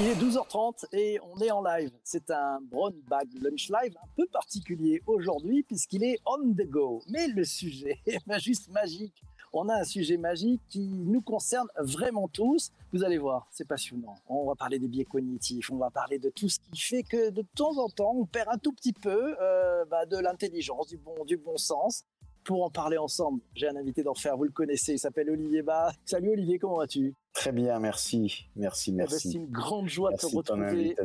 Il 0.00 0.06
est 0.06 0.14
12h30 0.14 0.84
et 0.92 1.18
on 1.22 1.40
est 1.40 1.50
en 1.50 1.60
live. 1.60 1.90
C'est 2.04 2.30
un 2.30 2.60
Brown 2.62 2.94
Bag 3.08 3.26
Lunch 3.42 3.68
Live 3.68 3.96
un 4.00 4.06
peu 4.14 4.26
particulier 4.26 5.02
aujourd'hui 5.08 5.64
puisqu'il 5.64 6.04
est 6.04 6.20
on 6.24 6.38
the 6.52 6.68
go. 6.68 7.02
Mais 7.08 7.26
le 7.26 7.42
sujet 7.42 7.98
est 8.06 8.38
juste 8.38 8.68
magique. 8.68 9.24
On 9.52 9.68
a 9.68 9.74
un 9.74 9.82
sujet 9.82 10.16
magique 10.16 10.62
qui 10.68 10.86
nous 10.86 11.20
concerne 11.20 11.66
vraiment 11.80 12.28
tous. 12.28 12.70
Vous 12.92 13.02
allez 13.02 13.18
voir, 13.18 13.48
c'est 13.50 13.66
passionnant. 13.66 14.14
On 14.28 14.46
va 14.46 14.54
parler 14.54 14.78
des 14.78 14.86
biais 14.86 15.04
cognitifs, 15.04 15.68
on 15.72 15.78
va 15.78 15.90
parler 15.90 16.20
de 16.20 16.28
tout 16.28 16.48
ce 16.48 16.60
qui 16.60 16.80
fait 16.80 17.02
que 17.02 17.30
de 17.30 17.44
temps 17.56 17.76
en 17.78 17.88
temps, 17.88 18.14
on 18.14 18.24
perd 18.24 18.50
un 18.52 18.58
tout 18.58 18.72
petit 18.72 18.92
peu 18.92 19.34
euh, 19.40 19.84
bah, 19.86 20.06
de 20.06 20.16
l'intelligence, 20.16 20.86
du 20.86 20.98
bon, 20.98 21.24
du 21.24 21.36
bon 21.36 21.56
sens. 21.56 22.04
Pour 22.48 22.64
en 22.64 22.70
parler 22.70 22.96
ensemble, 22.96 23.42
j'ai 23.54 23.68
un 23.68 23.76
invité 23.76 24.02
d'enfer, 24.02 24.34
vous 24.34 24.44
le 24.44 24.50
connaissez, 24.50 24.94
il 24.94 24.98
s'appelle 24.98 25.28
Olivier 25.28 25.60
Bas. 25.60 25.92
Salut 26.06 26.30
Olivier, 26.30 26.58
comment 26.58 26.78
vas-tu? 26.78 27.14
Très 27.34 27.52
bien, 27.52 27.78
merci, 27.78 28.48
merci, 28.56 28.88
eh 28.88 28.92
ben, 28.92 28.96
merci. 29.00 29.32
c'est 29.32 29.36
une 29.36 29.50
grande 29.50 29.86
joie 29.86 30.12
de 30.12 30.16
te 30.16 30.34
retrouver 30.34 30.96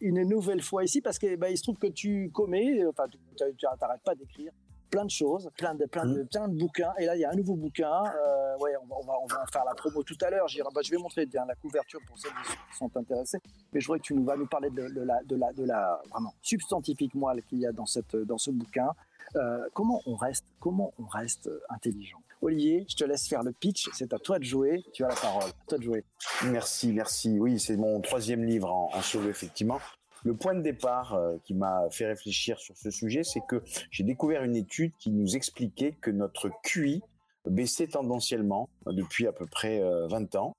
une 0.00 0.24
nouvelle 0.24 0.60
fois 0.60 0.82
ici 0.82 1.00
parce 1.00 1.20
que 1.20 1.36
bah, 1.36 1.50
il 1.50 1.56
se 1.56 1.62
trouve 1.62 1.78
que 1.78 1.86
tu 1.86 2.32
commets, 2.34 2.84
enfin, 2.84 3.04
tu 3.08 3.64
n'arrêtes 3.80 4.02
pas 4.02 4.16
d'écrire 4.16 4.50
plein 4.90 5.04
de 5.04 5.10
choses, 5.10 5.48
plein 5.56 5.76
de, 5.76 5.84
plein 5.84 6.04
de, 6.04 6.22
mmh. 6.22 6.26
plein 6.26 6.48
de 6.48 6.58
bouquins. 6.58 6.92
Et 6.98 7.04
là, 7.04 7.14
il 7.14 7.20
y 7.20 7.24
a 7.24 7.30
un 7.30 7.36
nouveau 7.36 7.54
bouquin. 7.54 8.02
Euh, 8.06 8.56
ouais, 8.58 8.72
on 8.82 8.86
va, 8.86 8.96
on, 9.00 9.06
va, 9.06 9.12
on 9.22 9.26
va 9.26 9.44
faire 9.52 9.64
la 9.66 9.74
promo 9.74 10.02
tout 10.02 10.16
à 10.22 10.30
l'heure. 10.30 10.46
Bah, 10.74 10.80
je 10.82 10.90
vais 10.90 10.96
montrer 10.96 11.26
bien 11.26 11.44
la 11.46 11.54
couverture 11.56 12.00
pour 12.08 12.18
ceux 12.18 12.30
qui 12.30 12.76
sont 12.76 12.90
intéressés. 12.96 13.38
Mais 13.72 13.80
je 13.80 13.86
voudrais 13.86 14.00
que 14.00 14.04
tu 14.04 14.14
nous 14.14 14.24
vas 14.24 14.36
nous 14.36 14.46
parler 14.46 14.70
de, 14.70 14.88
de, 14.88 15.02
la, 15.02 15.22
de 15.22 15.36
la, 15.36 15.52
de 15.52 15.64
la 15.64 16.00
vraiment 16.10 16.34
substantifique 16.42 17.14
moelle 17.14 17.42
qu'il 17.44 17.58
y 17.58 17.66
a 17.66 17.72
dans 17.72 17.86
cette, 17.86 18.16
dans 18.16 18.38
ce 18.38 18.50
bouquin. 18.50 18.88
Euh, 19.36 19.68
comment 19.74 20.00
on 20.06 20.16
reste, 20.16 20.46
comment 20.60 20.92
on 20.98 21.06
reste 21.06 21.50
intelligent. 21.68 22.18
Olivier, 22.40 22.86
je 22.88 22.96
te 22.96 23.04
laisse 23.04 23.28
faire 23.28 23.42
le 23.42 23.52
pitch. 23.52 23.88
C'est 23.92 24.12
à 24.12 24.18
toi 24.18 24.38
de 24.38 24.44
jouer. 24.44 24.84
Tu 24.92 25.04
as 25.04 25.08
la 25.08 25.14
parole. 25.14 25.42
À 25.44 25.68
toi 25.68 25.78
de 25.78 25.82
jouer. 25.82 26.04
Merci, 26.44 26.92
merci. 26.92 27.38
Oui, 27.38 27.58
c'est 27.58 27.76
mon 27.76 28.00
troisième 28.00 28.44
livre 28.44 28.70
en, 28.70 29.00
solo, 29.02 29.28
effectivement. 29.28 29.80
Le 30.24 30.34
point 30.34 30.54
de 30.54 30.62
départ 30.62 31.14
euh, 31.14 31.36
qui 31.44 31.54
m'a 31.54 31.88
fait 31.90 32.06
réfléchir 32.06 32.58
sur 32.58 32.76
ce 32.76 32.90
sujet, 32.90 33.22
c'est 33.22 33.42
que 33.48 33.62
j'ai 33.90 34.04
découvert 34.04 34.42
une 34.42 34.56
étude 34.56 34.92
qui 34.98 35.10
nous 35.10 35.36
expliquait 35.36 35.92
que 36.00 36.10
notre 36.10 36.50
QI 36.62 37.02
baissait 37.48 37.88
tendanciellement 37.88 38.68
depuis 38.86 39.26
à 39.26 39.32
peu 39.32 39.46
près 39.46 39.80
20 39.80 40.34
euh, 40.34 40.38
ans. 40.38 40.56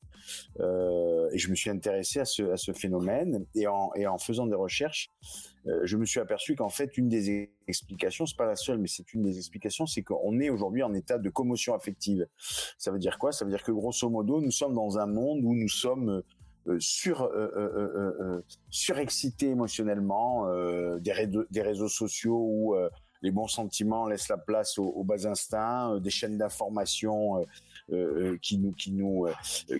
Euh, 0.59 1.29
et 1.31 1.37
je 1.37 1.49
me 1.49 1.55
suis 1.55 1.69
intéressé 1.69 2.19
à 2.19 2.25
ce, 2.25 2.73
phénomène. 2.73 3.45
Et 3.55 3.67
en, 3.67 4.17
faisant 4.17 4.45
des 4.45 4.55
recherches, 4.55 5.09
euh, 5.67 5.81
je 5.83 5.97
me 5.97 6.05
suis 6.05 6.19
aperçu 6.19 6.55
qu'en 6.55 6.69
fait, 6.69 6.97
une 6.97 7.09
des 7.09 7.49
explications, 7.67 8.25
c'est 8.25 8.37
pas 8.37 8.45
la 8.45 8.55
seule, 8.55 8.77
mais 8.77 8.87
c'est 8.87 9.13
une 9.13 9.21
des 9.21 9.37
explications, 9.37 9.85
c'est 9.85 10.03
qu'on 10.03 10.39
est 10.39 10.49
aujourd'hui 10.49 10.83
en 10.83 10.93
état 10.93 11.17
de 11.17 11.29
commotion 11.29 11.73
affective. 11.73 12.27
Ça 12.77 12.91
veut 12.91 12.99
dire 12.99 13.17
quoi? 13.17 13.31
Ça 13.31 13.45
veut 13.45 13.51
dire 13.51 13.63
que 13.63 13.71
grosso 13.71 14.09
modo, 14.09 14.41
nous 14.41 14.51
sommes 14.51 14.73
dans 14.73 14.97
un 14.97 15.07
monde 15.07 15.43
où 15.43 15.55
nous 15.55 15.69
sommes 15.69 16.21
sur 16.77 17.31
surexcités 18.69 19.49
émotionnellement, 19.49 20.47
des, 20.99 21.27
des 21.49 21.61
réseaux 21.61 21.87
sociaux 21.87 22.37
où 22.37 22.75
les 23.21 23.31
bons 23.31 23.47
sentiments 23.47 24.07
laissent 24.07 24.29
la 24.29 24.37
place 24.37 24.77
aux, 24.77 25.03
bas 25.03 25.27
instincts, 25.27 25.99
des 25.99 26.09
chaînes 26.09 26.37
d'information 26.37 27.45
qui 28.41 28.57
nous 28.57 28.71
qui 28.71 28.91
nous 28.91 29.27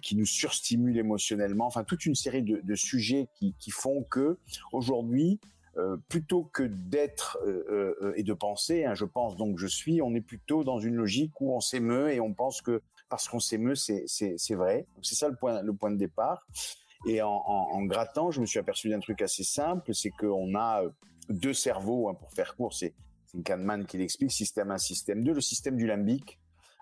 qui 0.02 0.16
nous 0.16 0.26
surstimulent 0.26 0.98
émotionnellement. 0.98 1.66
Enfin, 1.68 1.84
toute 1.84 2.06
une 2.06 2.16
série 2.16 2.44
de, 2.44 2.60
de 2.64 2.76
sujets 2.76 3.30
qui, 3.36 3.56
qui 3.60 3.72
font 3.72 4.04
que 4.04 4.38
aujourd'hui 4.74 5.40
euh, 5.80 5.98
plutôt 6.10 6.44
que 6.44 6.64
d'être 6.64 7.38
euh, 7.46 7.96
euh, 8.02 8.14
et 8.16 8.24
de 8.24 8.34
penser, 8.34 8.86
hein, 8.86 8.96
je 8.96 9.06
pense 9.06 9.38
donc 9.38 9.60
je 9.60 9.68
suis, 9.68 10.02
on 10.02 10.14
est 10.14 10.22
plutôt 10.22 10.64
dans 10.64 10.80
une 10.80 10.96
logique 10.96 11.40
où 11.40 11.54
on 11.54 11.62
s'émeut 11.62 12.12
et 12.12 12.20
on 12.20 12.34
pense 12.34 12.62
que 12.62 12.82
parce 13.08 13.30
qu'on 13.30 13.40
s'émeut, 13.40 13.76
c'est 13.76 14.04
c'est 14.08 14.56
vrai. 14.56 14.88
C'est 15.04 15.16
ça 15.16 15.30
le 15.30 15.36
point 15.36 15.62
le 15.62 15.74
point 15.74 15.92
de 15.92 15.98
départ. 15.98 16.46
Et 17.08 17.22
en, 17.22 17.30
en, 17.30 17.70
en 17.72 17.86
grattant, 17.86 18.30
je 18.32 18.42
me 18.42 18.46
suis 18.46 18.60
aperçu 18.60 18.90
d'un 18.90 19.00
truc 19.00 19.22
assez 19.22 19.44
simple, 19.44 19.94
c'est 19.94 20.10
qu'on 20.10 20.54
a 20.56 20.84
deux 21.30 21.54
cerveaux, 21.54 22.10
hein, 22.10 22.14
pour 22.16 22.34
faire 22.34 22.56
court, 22.56 22.74
c'est 22.74 22.94
Kahneman 23.44 23.86
qui 23.86 23.98
l'explique, 23.98 24.32
système 24.32 24.72
1, 24.72 24.78
système 24.78 25.24
2, 25.24 25.34
le 25.34 25.42
système 25.42 25.76
du 25.78 25.88
limbique 25.88 26.40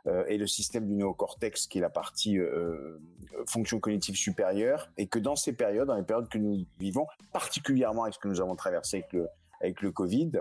euh, 0.08 0.24
et 0.28 0.38
le 0.38 0.48
système 0.48 0.88
du 0.88 0.94
néocortex 0.94 1.68
qui 1.68 1.80
est 1.80 1.82
la 1.82 1.90
partie 1.90 2.38
euh, 2.38 3.00
fonction 3.48 3.80
cognitive 3.80 4.16
supérieure, 4.16 4.90
et 4.98 5.08
que 5.08 5.20
dans 5.20 5.36
ces 5.36 5.54
périodes, 5.54 5.88
dans 5.88 5.96
les 5.96 6.04
périodes 6.04 6.30
que 6.30 6.38
nous 6.38 6.66
vivons, 6.80 7.08
particulièrement 7.34 8.04
avec 8.04 8.16
ce 8.16 8.20
que 8.20 8.28
nous 8.28 8.42
avons 8.42 8.56
traversé 8.56 8.98
avec 8.98 9.14
le, 9.14 9.28
avec 9.62 9.82
le 9.82 9.92
Covid, 9.92 10.32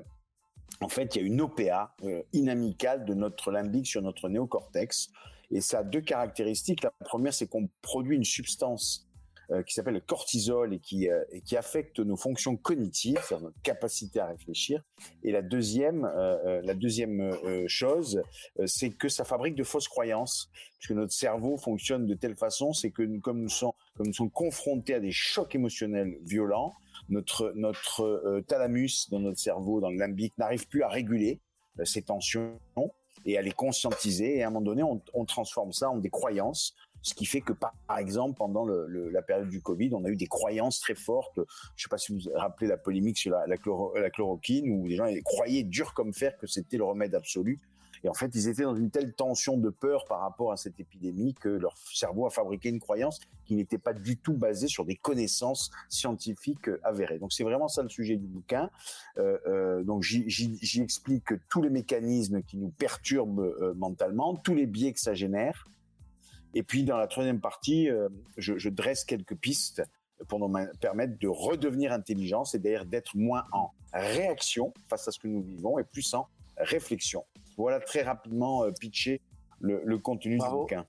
en 0.80 0.88
fait, 0.88 1.14
il 1.14 1.22
y 1.22 1.24
a 1.24 1.26
une 1.26 1.40
OPA 1.40 1.94
euh, 2.04 2.22
inamicale 2.32 3.04
de 3.04 3.14
notre 3.14 3.50
limbique 3.50 3.86
sur 3.86 4.02
notre 4.02 4.28
néocortex. 4.28 5.08
Et 5.50 5.60
ça 5.60 5.78
a 5.78 5.84
deux 5.84 6.00
caractéristiques. 6.00 6.82
La 6.82 6.92
première, 7.04 7.32
c'est 7.32 7.46
qu'on 7.46 7.68
produit 7.82 8.16
une 8.16 8.24
substance 8.24 9.05
euh, 9.52 9.62
qui 9.62 9.74
s'appelle 9.74 9.94
le 9.94 10.00
cortisol 10.00 10.74
et 10.74 10.80
qui, 10.80 11.08
euh, 11.08 11.22
et 11.30 11.40
qui 11.40 11.56
affecte 11.56 12.00
nos 12.00 12.16
fonctions 12.16 12.56
cognitives, 12.56 13.20
notre 13.30 13.62
capacité 13.62 14.18
à 14.18 14.26
réfléchir. 14.26 14.82
Et 15.22 15.30
la 15.30 15.40
deuxième, 15.40 16.04
euh, 16.04 16.60
la 16.64 16.74
deuxième 16.74 17.32
chose, 17.68 18.20
c'est 18.64 18.90
que 18.90 19.08
ça 19.08 19.24
fabrique 19.24 19.54
de 19.54 19.62
fausses 19.62 19.86
croyances, 19.86 20.50
puisque 20.78 20.92
notre 20.92 21.12
cerveau 21.12 21.56
fonctionne 21.58 22.08
de 22.08 22.14
telle 22.14 22.34
façon, 22.34 22.72
c'est 22.72 22.90
que 22.90 23.02
nous, 23.02 23.20
comme 23.20 23.40
nous 23.40 23.48
sommes, 23.48 23.70
comme 23.96 24.08
nous 24.08 24.14
sommes 24.14 24.32
confrontés 24.32 24.94
à 24.94 25.00
des 25.00 25.12
chocs 25.12 25.54
émotionnels 25.54 26.18
violents, 26.22 26.74
notre 27.08 27.52
notre 27.54 28.42
thalamus 28.48 29.08
dans 29.10 29.20
notre 29.20 29.38
cerveau, 29.38 29.80
dans 29.80 29.90
le 29.90 29.98
limbique, 29.98 30.36
n'arrive 30.38 30.66
plus 30.66 30.82
à 30.82 30.88
réguler 30.88 31.40
ces 31.84 32.02
tensions 32.02 32.58
et 33.24 33.38
à 33.38 33.42
les 33.42 33.52
conscientiser. 33.52 34.38
Et 34.38 34.42
à 34.42 34.48
un 34.48 34.50
moment 34.50 34.64
donné, 34.64 34.82
on, 34.82 35.00
on 35.14 35.24
transforme 35.24 35.72
ça 35.72 35.90
en 35.90 35.98
des 35.98 36.10
croyances 36.10 36.74
ce 37.06 37.14
qui 37.14 37.24
fait 37.24 37.40
que, 37.40 37.52
par, 37.52 37.72
exemple, 37.98 38.36
pendant 38.36 38.66
la 38.66 39.22
période 39.22 39.48
du 39.48 39.60
Covid, 39.60 39.90
on 39.92 40.04
a 40.04 40.08
eu 40.08 40.16
des 40.16 40.26
croyances 40.26 40.80
très 40.80 40.96
fortes. 40.96 41.36
Je 41.36 41.40
ne 41.40 41.46
sais 41.76 41.88
pas 41.88 41.98
si 41.98 42.12
vous 42.12 42.18
vous 42.18 42.30
rappelez 42.34 42.66
la 42.66 42.76
polémique 42.76 43.16
sur 43.16 43.32
la 43.32 43.56
chloroquine, 44.10 44.70
où 44.70 44.86
les 44.86 44.96
gens 44.96 45.06
croyaient 45.24 45.62
dur 45.62 45.94
comme 45.94 46.12
fer 46.12 46.36
que 46.36 46.48
c'était 46.48 46.76
le 46.76 46.84
remède 46.84 47.14
absolu. 47.14 47.60
Et 48.04 48.08
en 48.08 48.14
fait, 48.14 48.30
ils 48.34 48.48
étaient 48.48 48.62
dans 48.62 48.74
une 48.74 48.90
telle 48.90 49.14
tension 49.14 49.56
de 49.56 49.70
peur 49.70 50.04
par 50.04 50.20
rapport 50.20 50.52
à 50.52 50.56
cette 50.56 50.78
épidémie 50.80 51.34
que 51.34 51.48
leur 51.48 51.76
cerveau 51.92 52.26
a 52.26 52.30
fabriqué 52.30 52.68
une 52.68 52.80
croyance 52.80 53.20
qui 53.44 53.54
n'était 53.56 53.78
pas 53.78 53.92
du 53.92 54.16
tout 54.16 54.34
basée 54.34 54.68
sur 54.68 54.84
des 54.84 54.96
connaissances 54.96 55.70
scientifiques 55.88 56.70
avérées. 56.82 57.18
Donc 57.18 57.32
c'est 57.32 57.44
vraiment 57.44 57.68
ça 57.68 57.82
le 57.82 57.88
sujet 57.88 58.16
du 58.16 58.26
bouquin. 58.26 58.70
Euh, 59.18 59.38
euh, 59.46 59.82
donc 59.82 60.02
j'y 60.02 60.80
explique 60.80 61.32
tous 61.48 61.62
les 61.62 61.70
mécanismes 61.70 62.42
qui 62.42 62.56
nous 62.58 62.70
perturbent 62.70 63.40
euh, 63.40 63.74
mentalement, 63.74 64.36
tous 64.36 64.54
les 64.54 64.66
biais 64.66 64.92
que 64.92 65.00
ça 65.00 65.14
génère, 65.14 65.66
et 66.56 66.62
puis 66.62 66.84
dans 66.84 66.96
la 66.96 67.06
troisième 67.06 67.38
partie, 67.38 67.90
euh, 67.90 68.08
je, 68.38 68.56
je, 68.56 68.70
dresse 68.70 69.04
quelques 69.04 69.36
pistes 69.36 69.82
pour 70.26 70.38
nous 70.38 70.50
permettre 70.80 71.18
de 71.18 71.28
redevenir 71.28 71.92
intelligent, 71.92 72.46
c'est-à-dire 72.46 72.86
d'être 72.86 73.14
moins 73.14 73.44
en 73.52 73.72
réaction 73.92 74.72
face 74.88 75.06
à 75.06 75.12
ce 75.12 75.18
que 75.18 75.28
nous 75.28 75.42
vivons 75.42 75.78
et 75.78 75.84
plus 75.84 76.14
en 76.14 76.28
réflexion. 76.56 77.26
Voilà 77.58 77.78
très 77.78 78.00
rapidement 78.00 78.64
euh, 78.64 78.70
pitcher 78.70 79.20
le, 79.60 79.82
le 79.84 79.98
contenu 79.98 80.38
du 80.38 80.48
bouquin. 80.48 80.86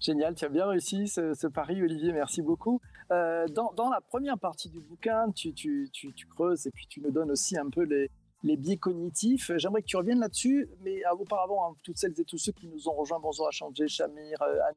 Génial, 0.00 0.34
tu 0.34 0.46
as 0.46 0.48
bien 0.48 0.66
réussi 0.66 1.06
ce, 1.06 1.34
ce 1.34 1.46
pari, 1.46 1.82
Olivier, 1.82 2.12
merci 2.12 2.40
beaucoup. 2.40 2.80
Euh, 3.10 3.46
dans, 3.48 3.72
dans, 3.74 3.90
la 3.90 4.00
première 4.00 4.38
partie 4.38 4.70
du 4.70 4.80
bouquin, 4.80 5.30
tu, 5.32 5.52
tu, 5.52 5.90
tu, 5.92 6.14
tu, 6.14 6.26
creuses 6.28 6.66
et 6.66 6.70
puis 6.70 6.86
tu 6.86 7.02
nous 7.02 7.10
donnes 7.10 7.30
aussi 7.30 7.58
un 7.58 7.68
peu 7.68 7.82
les, 7.82 8.10
les 8.42 8.56
biais 8.56 8.76
cognitifs. 8.76 9.50
J'aimerais 9.56 9.82
que 9.82 9.86
tu 9.86 9.96
reviennes 9.96 10.20
là-dessus, 10.20 10.68
mais 10.82 11.00
auparavant, 11.18 11.70
hein, 11.70 11.76
toutes 11.82 11.98
celles 11.98 12.18
et 12.18 12.24
tous 12.24 12.38
ceux 12.38 12.52
qui 12.52 12.68
nous 12.68 12.88
ont 12.88 12.94
rejoints, 12.94 13.20
bonjour 13.20 13.48
à 13.48 13.50
changer, 13.50 13.88
Chamir, 13.88 14.40
euh, 14.42 14.58
Annie, 14.68 14.76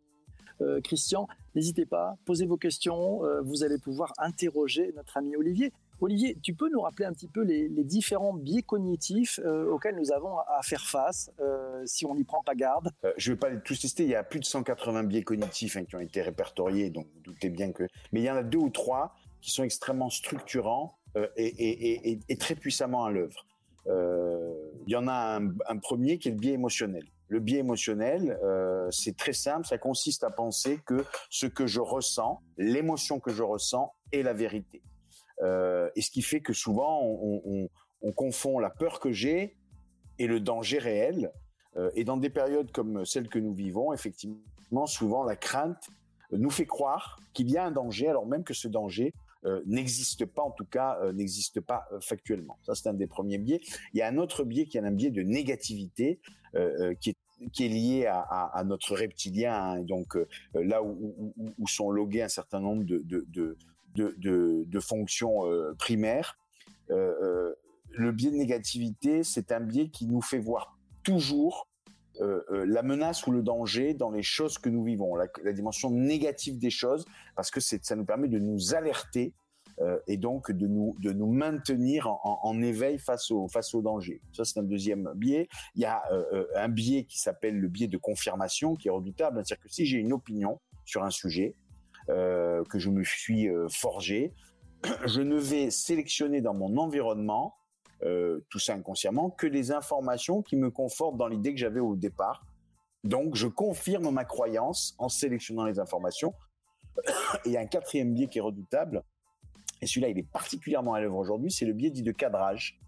euh, 0.61 0.81
Christian, 0.81 1.27
n'hésitez 1.55 1.85
pas, 1.85 2.15
posez 2.25 2.45
vos 2.45 2.57
questions, 2.57 3.23
euh, 3.25 3.41
vous 3.41 3.63
allez 3.63 3.77
pouvoir 3.77 4.13
interroger 4.17 4.91
notre 4.95 5.17
ami 5.17 5.35
Olivier. 5.35 5.73
Olivier, 6.01 6.35
tu 6.41 6.55
peux 6.55 6.69
nous 6.71 6.81
rappeler 6.81 7.05
un 7.05 7.13
petit 7.13 7.27
peu 7.27 7.41
les, 7.43 7.69
différents 7.83 8.33
biais 8.33 8.63
cognitifs 8.63 9.39
auxquels 9.69 9.95
nous 9.95 10.11
avons 10.11 10.39
à 10.39 10.61
faire 10.63 10.81
face 10.81 11.29
si 11.85 12.07
on 12.07 12.15
n'y 12.15 12.23
prend 12.23 12.41
pas 12.41 12.55
garde? 12.55 12.89
Je 13.17 13.29
ne 13.29 13.35
vais 13.35 13.39
pas 13.39 13.49
les 13.51 13.61
tous 13.61 13.79
tester, 13.79 14.01
il 14.01 14.09
y 14.09 14.15
a 14.15 14.23
plus 14.23 14.39
de 14.39 14.45
180 14.45 15.03
biais 15.03 15.21
cognitifs 15.21 15.77
hein, 15.77 15.85
qui 15.85 15.95
ont 15.95 15.99
été 15.99 16.23
répertoriés, 16.23 16.89
donc 16.89 17.05
vous 17.13 17.21
doutez 17.21 17.49
bien 17.49 17.71
que... 17.71 17.83
Mais 18.11 18.21
il 18.21 18.23
y 18.23 18.31
en 18.31 18.35
a 18.35 18.41
deux 18.41 18.57
ou 18.57 18.71
trois 18.71 19.13
qui 19.41 19.51
sont 19.51 19.63
extrêmement 19.63 20.09
structurants 20.09 20.97
et, 21.37 22.37
très 22.39 22.55
puissamment 22.55 23.05
à 23.05 23.11
l'œuvre. 23.11 23.45
Euh, 23.87 24.53
il 24.85 24.93
y 24.93 24.95
en 24.95 25.07
a 25.07 25.39
un, 25.67 25.77
premier 25.77 26.17
qui 26.17 26.29
est 26.29 26.31
le 26.31 26.37
biais 26.37 26.53
émotionnel. 26.53 27.03
Le 27.27 27.39
biais 27.39 27.59
émotionnel, 27.59 28.37
euh, 28.43 28.89
c'est 28.91 29.15
très 29.15 29.33
simple, 29.33 29.65
ça 29.65 29.77
consiste 29.77 30.23
à 30.23 30.29
penser 30.29 30.79
que 30.85 31.05
ce 31.29 31.45
que 31.45 31.65
je 31.65 31.79
ressens, 31.79 32.41
l'émotion 32.57 33.19
que 33.19 33.31
je 33.31 33.43
ressens, 33.43 33.93
est 34.11 34.23
la 34.23 34.33
vérité. 34.33 34.81
et 35.95 36.01
ce 36.01 36.11
qui 36.11 36.21
fait 36.21 36.41
que 36.41 36.53
souvent 36.53 37.01
on, 37.03 37.69
on 38.01 38.11
confond 38.11 38.59
la 38.59 38.69
peur 38.69 38.99
que 38.99 39.11
j'ai 39.11 39.55
et 40.19 40.27
le 40.27 40.39
danger 40.39 40.77
réel. 40.77 41.31
et 41.95 42.03
dans 42.03 42.17
des 42.17 42.29
périodes 42.29 42.71
comme 42.71 43.05
celle 43.05 43.27
que 43.29 43.39
nous 43.39 43.53
vivons, 43.53 43.93
effectivement, 43.93 44.85
souvent 44.85 45.23
la 45.23 45.35
crainte 45.35 45.89
nous 46.31 46.49
fait 46.49 46.65
croire 46.65 47.19
qu'il 47.33 47.49
y 47.49 47.57
a 47.57 47.65
un 47.65 47.71
danger, 47.71 48.07
alors 48.07 48.25
même 48.25 48.43
que 48.43 48.53
ce 48.53 48.67
danger 48.67 49.13
euh, 49.13 49.20
n'existe 49.65 50.25
pas, 50.25 50.41
en 50.43 50.51
tout 50.51 50.65
cas, 50.65 50.99
euh, 51.01 51.13
n'existe 51.13 51.61
pas 51.61 51.88
euh, 51.91 51.99
factuellement. 51.99 52.57
Ça, 52.63 52.75
c'est 52.75 52.88
un 52.88 52.93
des 52.93 53.07
premiers 53.07 53.38
biais. 53.38 53.61
Il 53.93 53.99
y 53.99 54.01
a 54.01 54.07
un 54.07 54.17
autre 54.17 54.43
biais 54.43 54.65
qui 54.65 54.77
est 54.77 54.81
un 54.81 54.91
biais 54.91 55.11
de 55.11 55.23
négativité, 55.23 56.19
qui 56.99 57.11
est 57.11 57.15
qui 57.53 57.65
est 57.65 57.69
lié 57.69 58.05
à, 58.05 58.19
à, 58.19 58.63
notre 58.63 58.95
reptilien, 58.95 59.55
hein, 59.55 59.81
donc 59.81 60.15
là 60.53 60.83
où, 60.83 61.33
sont 61.65 61.89
logués 61.89 62.21
un 62.21 62.27
certain 62.27 62.59
nombre 62.59 62.83
de, 62.83 62.99
de, 62.99 63.57
de, 63.95 64.63
de 64.67 64.79
fonctions 64.79 65.41
primaires. 65.79 66.38
le 66.89 68.11
biais 68.11 68.29
de 68.29 68.35
négativité, 68.35 69.23
c'est 69.23 69.51
un 69.51 69.59
biais 69.61 69.89
qui 69.89 70.05
nous 70.05 70.21
fait 70.21 70.38
voir 70.38 70.77
toujours 71.03 71.70
euh, 72.19 72.41
euh, 72.51 72.65
la 72.65 72.83
menace 72.83 73.25
ou 73.25 73.31
le 73.31 73.41
danger 73.41 73.93
dans 73.93 74.11
les 74.11 74.23
choses 74.23 74.57
que 74.57 74.69
nous 74.69 74.83
vivons, 74.83 75.15
la, 75.15 75.53
dimension 75.53 75.89
négative 75.89 76.59
des 76.59 76.69
choses, 76.69 77.05
parce 77.35 77.51
que 77.51 77.61
ça 77.61 77.95
nous 77.95 78.05
permet 78.05 78.27
de 78.27 78.37
nous 78.37 78.75
alerter 78.75 79.33
euh, 79.79 79.97
et 80.07 80.17
donc 80.17 80.51
de 80.51 80.67
nous, 80.67 80.95
de 80.99 81.13
nous 81.13 81.31
maintenir 81.31 82.07
en, 82.07 82.39
en, 82.43 82.61
éveil 82.61 82.99
face 82.99 83.31
au, 83.31 83.47
face 83.47 83.73
au 83.73 83.81
danger. 83.81 84.21
Ça, 84.33 84.43
c'est 84.43 84.59
un 84.59 84.63
deuxième 84.63 85.09
biais. 85.15 85.47
Il 85.75 85.81
y 85.81 85.85
a 85.85 86.03
un 86.55 86.67
biais 86.67 87.05
qui 87.05 87.19
s'appelle 87.19 87.57
le 87.57 87.69
biais 87.69 87.87
de 87.87 87.97
confirmation, 87.97 88.75
qui 88.75 88.89
est 88.89 88.91
redoutable. 88.91 89.41
C'est-à-dire 89.45 89.63
que 89.63 89.69
si 89.69 89.85
j'ai 89.85 89.97
une 89.97 90.11
opinion 90.11 90.59
sur 90.85 91.03
un 91.03 91.11
sujet 91.11 91.55
que 92.07 92.77
je 92.77 92.89
me 92.89 93.03
suis 93.03 93.47
forgé, 93.69 94.33
je 95.05 95.21
ne 95.21 95.37
vais 95.37 95.71
sélectionner 95.71 96.41
dans 96.41 96.53
mon 96.53 96.75
environnement 96.77 97.55
euh, 98.03 98.45
tout 98.50 98.59
ça 98.59 98.74
inconsciemment, 98.74 99.30
que 99.30 99.48
des 99.48 99.71
informations 99.71 100.42
qui 100.42 100.56
me 100.56 100.71
confortent 100.71 101.18
dans 101.18 101.27
l'idée 101.27 101.53
que 101.53 101.59
j'avais 101.59 101.80
au 101.80 101.95
départ. 101.95 102.45
Donc, 103.03 103.36
je 103.36 103.48
confirme 103.48 104.12
ma 104.12 104.25
croyance 104.25 104.95
en 104.98 105.09
sélectionnant 105.09 105.65
les 105.65 105.80
informations. 105.80 106.33
Et 107.45 107.57
un 107.57 107.65
quatrième 107.65 108.13
biais 108.13 108.27
qui 108.27 108.39
est 108.39 108.42
redoutable, 108.42 109.03
et 109.81 109.88
celui-là, 109.88 110.09
il 110.09 110.19
est 110.19 110.30
particulièrement 110.31 110.94
à 110.94 111.01
l'œuvre 111.01 111.18
aujourd'hui, 111.18 111.51
c'est 111.51 111.65
le 111.65 111.74
biais 111.74 111.89
dit 111.89 112.03
de 112.03 112.12
cadrage. 112.12 112.80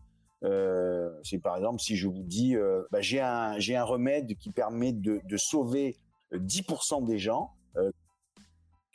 Euh, 0.44 1.10
c'est 1.24 1.40
par 1.40 1.56
exemple 1.56 1.80
si 1.80 1.96
je 1.96 2.08
vous 2.08 2.22
dis, 2.22 2.56
euh, 2.56 2.84
bah, 2.92 3.02
j'ai 3.02 3.20
un 3.20 3.56
un 3.58 3.84
remède 3.84 4.36
qui 4.38 4.52
permet 4.52 4.92
de, 4.92 5.22
de 5.24 5.38
sauver 5.38 5.98
10% 6.34 7.06
des 7.06 7.18
gens, 7.18 7.52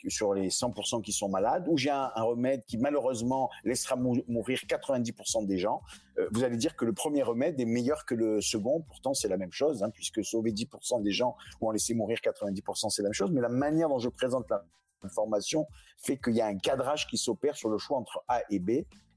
sur 0.07 0.33
les 0.33 0.49
100% 0.49 1.01
qui 1.01 1.11
sont 1.11 1.29
malades, 1.29 1.65
ou 1.67 1.77
j'ai 1.77 1.89
un, 1.89 2.09
remède 2.15 2.63
qui 2.65 2.77
malheureusement 2.77 3.49
laissera 3.63 3.95
mourir 3.95 4.59
90% 4.67 5.45
des 5.45 5.57
gens, 5.57 5.81
euh, 6.17 6.27
vous 6.31 6.43
allez 6.43 6.57
dire 6.57 6.75
que 6.75 6.85
le 6.85 6.93
premier 6.93 7.23
remède 7.23 7.59
est 7.59 7.65
meilleur 7.65 8.05
que 8.05 8.15
le 8.15 8.41
second. 8.41 8.81
Pourtant, 8.81 9.13
c'est 9.13 9.27
la 9.27 9.37
même 9.37 9.51
chose, 9.51 9.83
hein, 9.83 9.89
puisque 9.89 10.23
sauver 10.23 10.51
10% 10.51 11.01
des 11.01 11.11
gens 11.11 11.35
ou 11.61 11.67
en 11.67 11.71
laisser 11.71 11.93
mourir 11.93 12.19
90%, 12.19 12.89
c'est 12.89 13.01
la 13.01 13.09
même 13.09 13.13
chose. 13.13 13.31
Mais 13.31 13.41
la 13.41 13.49
manière 13.49 13.89
dont 13.89 13.99
je 13.99 14.09
présente 14.09 14.45
l'information 15.03 15.67
fait 15.97 16.17
qu'il 16.17 16.35
y 16.35 16.41
a 16.41 16.47
un 16.47 16.57
cadrage 16.57 17.07
qui 17.07 17.17
s'opère 17.17 17.55
sur 17.55 17.69
le 17.69 17.77
choix 17.77 17.97
entre 17.97 18.23
A 18.27 18.41
et 18.49 18.59
B. 18.59 18.69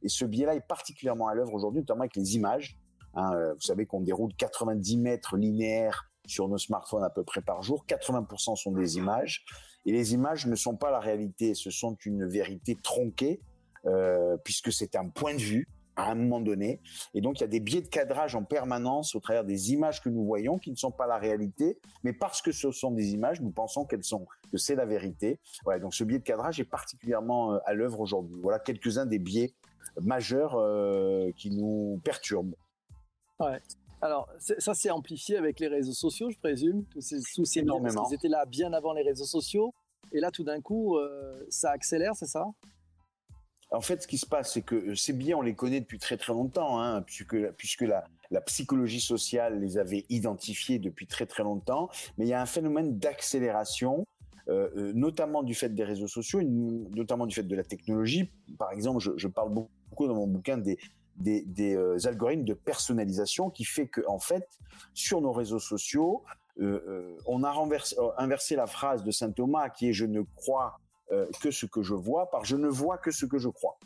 Et 0.03 0.09
ce 0.09 0.25
biais-là 0.25 0.57
est 0.57 0.67
particulièrement 0.67 1.29
à 1.29 1.35
l'œuvre 1.35 1.55
aujourd'hui, 1.55 1.81
notamment 1.81 2.01
avec 2.01 2.17
les 2.17 2.35
images. 2.35 2.77
Hein, 3.15 3.33
euh, 3.35 3.55
vous 3.55 3.61
savez 3.61 3.87
qu'on 3.87 4.01
déroule 4.01 4.33
90 4.35 4.97
mètres 4.97 5.37
linéaires 5.37 6.11
sur 6.27 6.49
nos 6.49 6.59
smartphones 6.59 7.05
à 7.05 7.11
peu 7.11 7.25
près 7.25 7.43
par 7.43 7.63
jour. 7.63 7.85
80% 7.87 8.57
sont 8.57 8.73
des 8.73 8.97
images. 8.97 9.45
Et 9.87 9.93
les 9.93 10.15
images 10.15 10.47
ne 10.47 10.55
sont 10.55 10.77
pas 10.77 10.91
la 10.91 11.01
réalité, 11.01 11.55
ce 11.55 11.71
sont 11.71 11.97
une 12.05 12.27
vérité 12.27 12.77
tronquée, 12.81 13.41
euh, 13.87 14.37
puisque 14.45 14.73
c'est 14.73 14.95
un 14.97 15.09
point 15.09 15.35
de 15.35 15.41
vue 15.41 15.69
à 15.97 16.11
un 16.11 16.15
moment 16.15 16.41
donné. 16.41 16.81
Et 17.15 17.21
donc, 17.21 17.39
il 17.39 17.43
y 17.43 17.45
a 17.45 17.49
des 17.49 17.61
biais 17.61 17.83
de 17.83 17.89
cadrage 17.89 18.35
en 18.35 18.45
permanence 18.45 19.15
au 19.15 19.21
travers 19.21 19.45
des 19.45 19.73
images 19.73 20.01
que 20.01 20.09
nous 20.09 20.25
voyons 20.25 20.59
qui 20.59 20.71
ne 20.71 20.77
sont 20.77 20.91
pas 20.91 21.07
la 21.07 21.19
réalité, 21.19 21.79
mais 22.03 22.13
parce 22.13 22.41
que 22.41 22.53
ce 22.53 22.71
sont 22.71 22.91
des 22.93 23.13
images, 23.13 23.41
nous 23.41 23.51
pensons 23.51 23.85
qu'elles 23.85 24.05
sont, 24.05 24.27
que 24.51 24.59
c'est 24.59 24.75
la 24.75 24.87
vérité. 24.87 25.39
Voilà, 25.65 25.81
donc 25.81 25.95
ce 25.95 26.05
biais 26.05 26.19
de 26.19 26.25
cadrage 26.25 26.61
est 26.61 26.65
particulièrement 26.65 27.55
euh, 27.55 27.59
à 27.67 27.75
l'œuvre 27.75 28.01
aujourd'hui. 28.01 28.39
Voilà 28.41 28.59
quelques-uns 28.59 29.07
des 29.07 29.19
biais 29.19 29.53
majeurs 30.01 30.55
euh, 30.57 31.31
qui 31.37 31.51
nous 31.51 32.01
perturbent. 32.05 32.55
Ouais. 33.39 33.61
Alors, 34.03 34.29
ça 34.39 34.75
s'est 34.75 34.91
amplifié 34.91 35.37
avec 35.37 35.61
les 35.61 35.69
réseaux 35.69 35.93
sociaux, 35.93 36.29
je 36.29 36.37
présume, 36.37 36.85
tous 36.87 37.01
ces, 37.01 37.21
tous 37.37 37.45
ces 37.45 37.61
Énormément. 37.61 38.09
Ils 38.11 38.15
étaient 38.15 38.29
là 38.29 38.45
bien 38.47 38.73
avant 38.73 38.93
les 38.93 39.03
réseaux 39.03 39.25
sociaux. 39.25 39.73
Et 40.11 40.19
là, 40.19 40.33
tout 40.33 40.43
d'un 40.43 40.61
coup, 40.61 40.97
euh, 40.97 41.47
ça 41.49 41.71
accélère, 41.71 42.17
c'est 42.17 42.27
ça? 42.27 42.47
En 43.71 43.81
fait, 43.81 44.03
ce 44.03 44.09
qui 44.09 44.19
se 44.19 44.27
passe, 44.27 44.55
c'est 44.55 44.63
que 44.63 44.75
euh, 44.75 44.95
ces 44.97 45.13
biais, 45.13 45.35
on 45.35 45.41
les 45.41 45.55
connaît 45.55 45.81
depuis 45.81 45.99
très 45.99 46.17
très 46.17 46.33
longtemps, 46.33 46.81
hein, 46.81 47.03
puisque, 47.03 47.53
puisque 47.53 47.83
la, 47.83 48.05
la, 48.33 48.41
psychologie 48.41 49.01
sociale 49.01 49.61
les 49.61 49.79
avait 49.79 50.05
identifiés 50.11 50.81
depuis 50.81 51.07
très 51.07 51.27
très 51.27 51.45
longtemps. 51.45 51.89
Mais 52.19 52.27
il 52.27 52.29
y 52.29 52.35
a 52.35 52.43
un 52.43 52.47
phénomène 52.47 52.99
d'accélération, 52.99 54.05
euh, 54.49 54.93
notamment 54.95 55.45
du 55.45 55.55
fait 55.55 55.69
des 55.69 55.85
réseaux 55.85 56.09
sociaux, 56.09 56.43
notamment 56.43 57.27
du 57.27 57.37
fait 57.37 57.45
de 57.45 57.55
la 57.55 57.63
technologie. 57.65 58.29
Par 58.59 58.73
exemple, 58.73 58.99
je, 58.99 59.13
je 59.17 59.29
parle 59.29 59.51
beaucoup 59.55 60.09
dans 60.09 60.17
mon 60.17 60.27
bouquin 60.27 60.59
des, 60.59 60.77
des, 61.17 61.75
euh, 61.75 61.99
algorithmes 62.07 62.45
de 62.45 62.55
personnalisation 62.55 63.51
qui 63.51 63.65
fait 63.65 63.87
que 63.87 64.01
en 64.07 64.19
fait 64.19 64.49
sur 64.95 65.21
nos 65.21 65.33
réseaux 65.33 65.59
sociaux 65.59 66.23
euh, 66.61 66.83
euh, 66.87 67.19
on 67.27 67.45
a 67.45 67.55
inversé 68.19 68.57
la 68.57 68.67
phrase 68.67 69.05
de 69.05 69.11
saint 69.11 69.31
Thomas 69.31 69.71
qui 69.71 69.89
est 69.89 69.93
je 69.93 70.07
ne 70.07 70.23
crois 70.37 70.79
que 71.43 71.51
ce 71.51 71.67
que 71.67 71.83
je 71.83 71.93
vois 71.93 72.31
par 72.31 72.47
je 72.47 72.57
ne 72.57 72.69
vois 72.69 72.97
que 72.97 73.11
ce 73.11 73.27
que 73.27 73.37
je 73.37 73.51
crois 73.51 73.79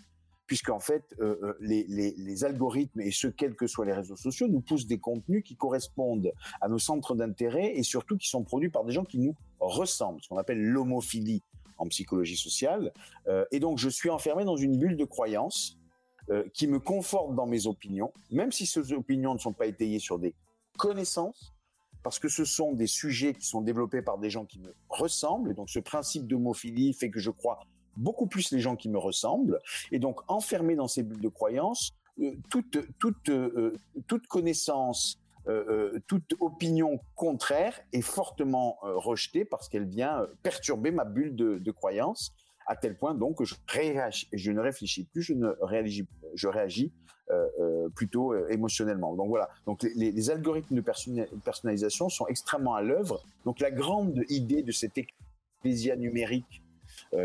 puisqu'en 0.46 0.78
fait 0.78 1.12
les, 1.58 1.84
les, 1.88 2.44
algorithmes 2.44 3.00
et 3.00 3.10
ce 3.10 3.26
quels 3.26 3.56
que 3.56 3.66
soient 3.66 3.84
les 3.84 3.92
réseaux 3.92 4.14
sociaux 4.14 4.46
nous 4.46 4.60
poussent 4.60 4.86
des 4.86 5.00
contenus 5.00 5.42
qui 5.44 5.56
correspondent 5.56 6.32
à 6.60 6.68
nos 6.68 6.78
centres 6.78 7.16
d'intérêt 7.16 7.74
et 7.74 7.82
surtout 7.82 8.16
qui 8.16 8.28
sont 8.28 8.44
produits 8.44 8.70
par 8.70 8.84
des 8.84 8.92
gens 8.92 9.04
qui 9.04 9.18
nous 9.18 9.34
ressemblent 9.58 10.22
ce 10.22 10.28
qu'on 10.28 10.38
appelle 10.38 10.62
l'homophilie 10.62 11.42
en 11.78 11.88
psychologie 11.88 12.36
sociale. 12.36 12.92
Et 13.50 13.58
donc 13.58 13.78
je 13.78 13.88
suis 13.88 14.08
enfermé 14.08 14.44
dans 14.44 14.56
une 14.56 14.78
bulle 14.78 14.96
de 14.96 15.04
croyance 15.04 15.76
euh, 16.30 16.42
qui 16.52 16.66
me 16.66 16.80
conforte 16.80 17.36
dans 17.36 17.46
mes 17.46 17.68
opinions, 17.68 18.12
même 18.32 18.50
si 18.50 18.66
ces 18.66 18.92
opinions 18.92 19.34
ne 19.34 19.38
sont 19.38 19.52
pas 19.52 19.66
étayées 19.66 20.00
sur 20.00 20.18
des 20.18 20.34
connaissances, 20.76 21.54
parce 22.02 22.18
que 22.18 22.28
ce 22.28 22.44
sont 22.44 22.72
des 22.72 22.88
sujets 22.88 23.32
qui 23.32 23.46
sont 23.46 23.60
développés 23.60 24.02
par 24.02 24.18
des 24.18 24.28
gens 24.28 24.44
qui 24.44 24.58
me 24.58 24.74
ressemblent, 24.88 25.52
et 25.52 25.54
donc 25.54 25.70
ce 25.70 25.78
principe 25.78 26.26
d'homophilie 26.26 26.94
fait 26.94 27.10
que 27.10 27.20
je 27.20 27.30
crois 27.30 27.60
beaucoup 27.96 28.26
plus 28.26 28.50
les 28.50 28.58
gens 28.58 28.74
qui 28.74 28.88
me 28.88 28.98
ressemblent, 28.98 29.60
et 29.92 30.00
donc 30.00 30.20
enfermé 30.26 30.74
dans 30.74 30.88
ces 30.88 31.04
bulles 31.04 31.20
de 31.20 31.28
croyance, 31.28 31.92
euh, 32.18 32.34
euh, 33.28 33.72
toute 34.08 34.26
connaissance, 34.26 35.20
toute 36.08 36.34
opinion 36.40 36.98
contraire 37.14 37.78
est 37.92 38.00
fortement 38.00 38.78
rejetée 38.82 39.44
parce 39.44 39.68
qu'elle 39.68 39.86
vient 39.86 40.26
perturber 40.42 40.90
ma 40.90 41.04
bulle 41.04 41.36
de, 41.36 41.58
de 41.58 41.70
croyance 41.70 42.34
à 42.66 42.76
tel 42.76 42.96
point 42.96 43.14
donc 43.14 43.38
que 43.38 43.44
je, 43.44 43.54
réagis, 43.68 44.28
je 44.32 44.50
ne 44.50 44.60
réfléchis 44.60 45.04
plus, 45.04 45.22
je 45.22 45.34
ne 45.34 45.48
réagis, 45.62 46.06
je 46.34 46.48
réagis 46.48 46.92
euh, 47.30 47.48
euh, 47.58 47.88
plutôt 47.88 48.32
euh, 48.32 48.46
émotionnellement. 48.50 49.16
Donc 49.16 49.28
voilà. 49.28 49.48
Donc 49.66 49.82
les, 49.82 50.12
les 50.12 50.30
algorithmes 50.30 50.76
de 50.76 50.80
personnalisation 50.80 52.08
sont 52.08 52.26
extrêmement 52.28 52.74
à 52.74 52.82
l'œuvre. 52.82 53.20
Donc 53.44 53.58
la 53.58 53.72
grande 53.72 54.22
idée 54.28 54.62
de 54.62 54.70
cette 54.72 54.96
ecclésia 54.96 55.96
numérique 55.96 56.62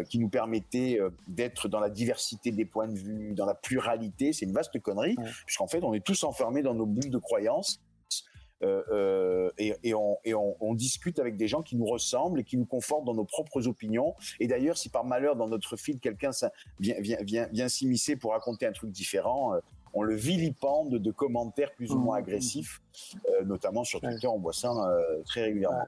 qui 0.10 0.20
nous 0.20 0.30
permettait 0.30 1.00
d'être 1.28 1.68
dans 1.68 1.80
la 1.80 1.90
diversité 1.90 2.52
des 2.52 2.66
points 2.66 2.88
de 2.88 2.98
vue, 2.98 3.34
dans 3.34 3.46
la 3.46 3.56
pluralité, 3.56 4.32
c'est 4.32 4.46
une 4.46 4.54
vaste 4.54 4.80
connerie, 4.80 5.16
puisqu'en 5.46 5.68
fait 5.68 5.82
on 5.84 5.94
est 5.94 6.06
tous 6.06 6.24
enfermés 6.24 6.62
dans 6.62 6.76
nos 6.76 6.86
bulles 6.86 7.10
de 7.10 7.18
croyances 7.18 7.82
et, 9.58 9.74
et, 9.84 9.94
on, 9.94 10.18
et 10.24 10.34
on, 10.34 10.56
on, 10.60 10.74
discute 10.74 11.20
avec 11.20 11.36
des 11.36 11.48
gens 11.48 11.62
qui 11.62 11.76
nous 11.76 11.86
ressemblent 11.86 12.40
et 12.40 12.44
qui 12.44 12.58
nous 12.58 12.66
confortent 12.66 13.06
dans 13.06 13.14
nos 13.14 13.26
propres 13.26 13.68
opinions. 13.68 14.16
Et 14.40 14.48
d'ailleurs, 14.48 14.78
si 14.78 14.90
par 14.90 15.04
malheur 15.04 15.36
dans 15.36 15.48
notre 15.48 15.78
fil 15.78 16.00
quelqu'un 16.00 16.32
vient, 16.80 17.00
vient, 17.00 17.18
vient, 17.22 17.48
vient 17.52 17.70
s'immiscer 17.70 18.16
pour 18.16 18.32
raconter 18.32 18.66
un 18.66 18.72
truc 18.72 18.92
différent, 18.92 19.56
euh, 19.56 19.60
on 19.94 20.04
le 20.04 20.16
vilipende 20.16 20.96
de 20.96 21.12
commentaires 21.12 21.74
plus 21.74 21.92
ou 21.92 22.00
moins 22.00 22.18
mmh. 22.18 22.24
agressifs, 22.24 22.82
euh, 23.30 23.44
notamment 23.44 23.84
sur 23.84 24.00
Twitter, 24.00 24.28
on 24.28 24.40
voit 24.40 24.54
ça 24.54 24.72
euh, 24.72 25.22
très 25.26 25.44
régulièrement. 25.44 25.86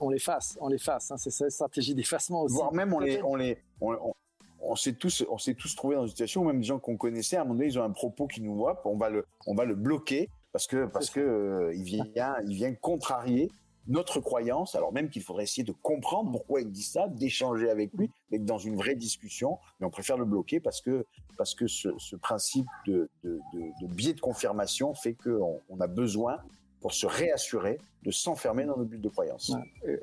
On 0.00 0.10
les 0.10 0.18
fasse, 0.18 0.58
on 0.60 0.68
les 0.68 0.78
fasse. 0.78 1.10
Hein, 1.10 1.16
c'est 1.16 1.30
ça, 1.30 1.48
stratégie 1.48 1.94
d'effacement 1.94 2.42
aussi. 2.42 2.56
Voire 2.56 2.72
même 2.72 2.92
on 2.92 2.98
les, 2.98 3.22
on 3.22 3.36
les, 3.36 3.58
on, 3.80 4.12
on 4.60 4.76
s'est 4.76 4.94
tous, 4.94 5.24
on 5.30 5.38
s'est 5.38 5.54
tous 5.54 5.74
trouvés 5.76 5.94
dans 5.96 6.02
une 6.02 6.08
situation 6.08 6.42
où 6.42 6.44
même 6.44 6.60
des 6.60 6.66
gens 6.66 6.78
qu'on 6.78 6.96
connaissait, 6.96 7.36
à 7.36 7.42
un 7.42 7.44
moment 7.44 7.54
donné, 7.54 7.68
ils 7.68 7.78
ont 7.78 7.84
un 7.84 7.90
propos 7.90 8.26
qui 8.26 8.40
nous 8.40 8.54
voit, 8.54 8.82
on 8.84 8.96
va 8.96 9.08
le, 9.08 9.26
on 9.46 9.54
va 9.54 9.64
le 9.64 9.74
bloquer 9.74 10.28
parce 10.54 10.68
que 10.68 10.86
parce 10.86 11.10
que 11.10 11.18
euh, 11.18 11.74
il 11.74 11.82
vient 11.82 12.06
il 12.46 12.54
vient 12.54 12.72
contrarier 12.74 13.50
notre 13.88 14.20
croyance, 14.20 14.76
alors 14.76 14.92
même 14.92 15.10
qu'il 15.10 15.20
faudrait 15.20 15.42
essayer 15.42 15.64
de 15.64 15.72
comprendre 15.72 16.30
pourquoi 16.30 16.62
il 16.62 16.70
dit 16.70 16.84
ça, 16.84 17.08
d'échanger 17.08 17.68
avec 17.68 17.92
lui, 17.92 18.08
d'être 18.30 18.44
dans 18.44 18.56
une 18.56 18.76
vraie 18.76 18.94
discussion, 18.94 19.58
mais 19.78 19.86
on 19.86 19.90
préfère 19.90 20.16
le 20.16 20.24
bloquer 20.24 20.60
parce 20.60 20.80
que 20.80 21.04
parce 21.36 21.54
que 21.56 21.66
ce, 21.66 22.16
principe 22.16 22.68
de, 22.86 23.10
de, 23.24 23.40
de, 23.52 23.86
biais 23.88 24.14
de 24.14 24.20
confirmation 24.20 24.94
fait 24.94 25.14
qu'on 25.14 25.60
on 25.68 25.80
a 25.80 25.88
besoin 25.88 26.38
pour 26.80 26.94
se 26.94 27.06
réassurer 27.06 27.80
de 28.04 28.12
s'enfermer 28.12 28.64
dans 28.64 28.76
nos 28.76 28.84
bulles 28.84 29.00
de 29.00 29.08
croyance. 29.08 29.52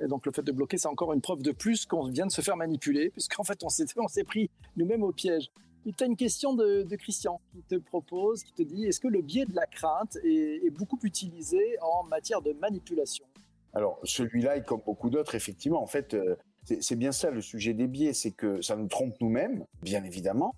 Et 0.03 0.07
donc 0.07 0.25
le 0.25 0.33
fait 0.33 0.41
de 0.41 0.51
bloquer, 0.51 0.77
c'est 0.77 0.89
encore 0.89 1.13
une 1.13 1.21
preuve 1.21 1.41
de 1.41 1.51
plus 1.51 1.85
qu'on 1.85 2.09
vient 2.09 2.25
de 2.25 2.31
se 2.31 2.41
faire 2.41 2.57
manipuler, 2.57 3.09
puisqu'en 3.11 3.45
fait 3.45 3.63
on 3.63 3.69
s'est 3.69 3.85
on 3.97 4.09
s'est 4.09 4.25
pris 4.25 4.49
nous-mêmes 4.75 5.03
au 5.03 5.13
piège. 5.13 5.49
Tu 5.83 6.03
as 6.03 6.05
une 6.05 6.15
question 6.15 6.53
de, 6.53 6.95
Christian 6.95 7.41
qui 7.51 7.63
te 7.63 7.75
propose, 7.75 8.43
qui 8.43 8.53
te 8.53 8.61
dit 8.61 8.85
est-ce 8.85 8.99
que 8.99 9.07
le 9.07 9.21
biais 9.21 9.45
de 9.45 9.55
la 9.55 9.65
crainte 9.65 10.15
est, 10.23 10.69
beaucoup 10.69 10.99
utilisé 11.03 11.59
en 11.81 12.03
matière 12.03 12.41
de 12.41 12.53
manipulation? 12.53 13.25
Alors, 13.73 13.99
celui-là, 14.03 14.57
et 14.57 14.63
comme 14.63 14.81
beaucoup 14.85 15.09
d'autres, 15.09 15.33
effectivement, 15.33 15.81
en 15.81 15.87
fait, 15.87 16.13
euh, 16.13 16.35
c'est 16.81 16.95
bien 16.95 17.11
ça 17.11 17.31
le 17.31 17.41
sujet 17.41 17.73
des 17.73 17.87
biais, 17.87 18.13
c'est 18.13 18.31
que 18.31 18.61
ça 18.61 18.75
nous 18.75 18.87
trompe 18.87 19.15
nous-mêmes, 19.21 19.65
bien 19.81 20.03
évidemment, 20.03 20.55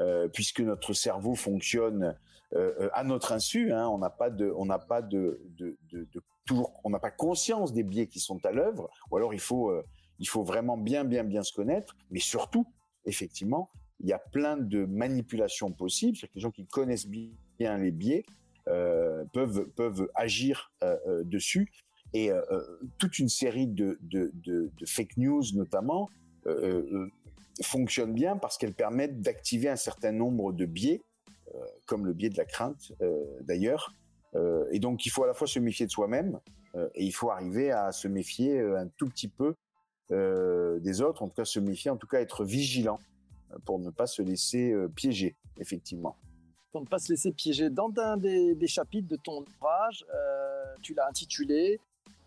euh, 0.00 0.28
puisque 0.28 0.60
notre 0.60 0.92
cerveau 0.92 1.34
fonctionne 1.34 2.16
euh, 2.54 2.88
à 2.94 3.04
notre 3.04 3.32
insu. 3.32 3.72
Hein, 3.72 3.88
on 3.88 3.98
n'a 3.98 4.10
pas 4.10 4.30
de, 4.30 4.52
on 4.56 4.64
n'a 4.64 4.78
pas 4.78 5.02
de, 5.02 5.40
de, 5.56 5.76
de, 5.92 6.08
de 6.12 6.22
on 6.82 6.90
n'a 6.90 6.98
pas 6.98 7.10
conscience 7.10 7.72
des 7.72 7.84
biais 7.84 8.06
qui 8.06 8.18
sont 8.18 8.44
à 8.44 8.50
l'œuvre, 8.50 8.90
ou 9.10 9.16
alors 9.16 9.32
il 9.32 9.40
faut, 9.40 9.72
il 10.18 10.28
faut 10.28 10.42
vraiment 10.42 10.76
bien, 10.76 11.04
bien, 11.04 11.24
bien 11.24 11.42
se 11.42 11.54
connaître, 11.54 11.96
mais 12.10 12.20
surtout, 12.20 12.66
effectivement, 13.06 13.70
il 14.04 14.08
y 14.08 14.12
a 14.12 14.18
plein 14.18 14.58
de 14.58 14.84
manipulations 14.84 15.72
possibles. 15.72 16.16
C'est-à-dire 16.16 16.30
que 16.30 16.36
les 16.36 16.42
gens 16.42 16.50
qui 16.50 16.66
connaissent 16.66 17.08
bien 17.08 17.78
les 17.78 17.90
biais 17.90 18.24
euh, 18.68 19.24
peuvent 19.32 19.66
peuvent 19.76 20.08
agir 20.14 20.72
euh, 20.82 20.96
euh, 21.06 21.24
dessus. 21.24 21.72
Et 22.12 22.30
toute 22.98 23.18
une 23.18 23.28
série 23.28 23.66
de, 23.66 23.98
de, 24.02 24.30
de, 24.34 24.70
de 24.78 24.86
fake 24.86 25.16
news, 25.16 25.42
notamment, 25.54 26.08
fonctionnent 27.60 28.14
bien 28.14 28.36
parce 28.36 28.56
qu'elles 28.56 28.72
permettent 28.72 29.20
d'activer 29.20 29.68
un 29.68 29.74
certain 29.74 30.12
nombre 30.12 30.52
de 30.52 30.64
biais, 30.64 31.02
comme 31.86 32.06
le 32.06 32.12
biais 32.12 32.28
de 32.28 32.36
la 32.36 32.44
crainte, 32.44 32.92
d'ailleurs. 33.40 33.96
et 34.70 34.78
donc, 34.78 35.06
il 35.06 35.08
faut 35.08 35.24
à 35.24 35.26
la 35.26 35.34
fois 35.34 35.48
se 35.48 35.58
méfier 35.58 35.86
de 35.86 35.90
soi-même 35.90 36.38
et 36.94 37.04
il 37.04 37.10
faut 37.10 37.32
arriver 37.32 37.72
à 37.72 37.90
se 37.90 38.06
méfier 38.06 38.60
un 38.60 38.86
tout 38.96 39.08
petit 39.08 39.26
peu 39.26 39.56
des 40.08 41.00
autres, 41.00 41.24
en 41.24 41.28
tout 41.28 41.34
cas 41.34 41.44
se 41.44 41.58
méfier, 41.58 41.90
en 41.90 41.96
tout 41.96 42.06
cas 42.06 42.20
être 42.20 42.44
vigilant 42.44 43.00
pour 43.64 43.78
ne 43.78 43.90
pas 43.90 44.06
se 44.06 44.22
laisser 44.22 44.72
euh, 44.72 44.88
piéger, 44.88 45.36
effectivement. 45.58 46.16
Pour 46.72 46.82
ne 46.82 46.86
pas 46.86 46.98
se 46.98 47.12
laisser 47.12 47.32
piéger. 47.32 47.70
Dans 47.70 47.92
un 47.98 48.16
des, 48.16 48.66
chapitres 48.66 49.08
de 49.08 49.16
ton 49.16 49.42
ouvrage, 49.42 50.04
euh, 50.12 50.74
tu 50.82 50.94
l'as 50.94 51.08
intitulé 51.08 51.80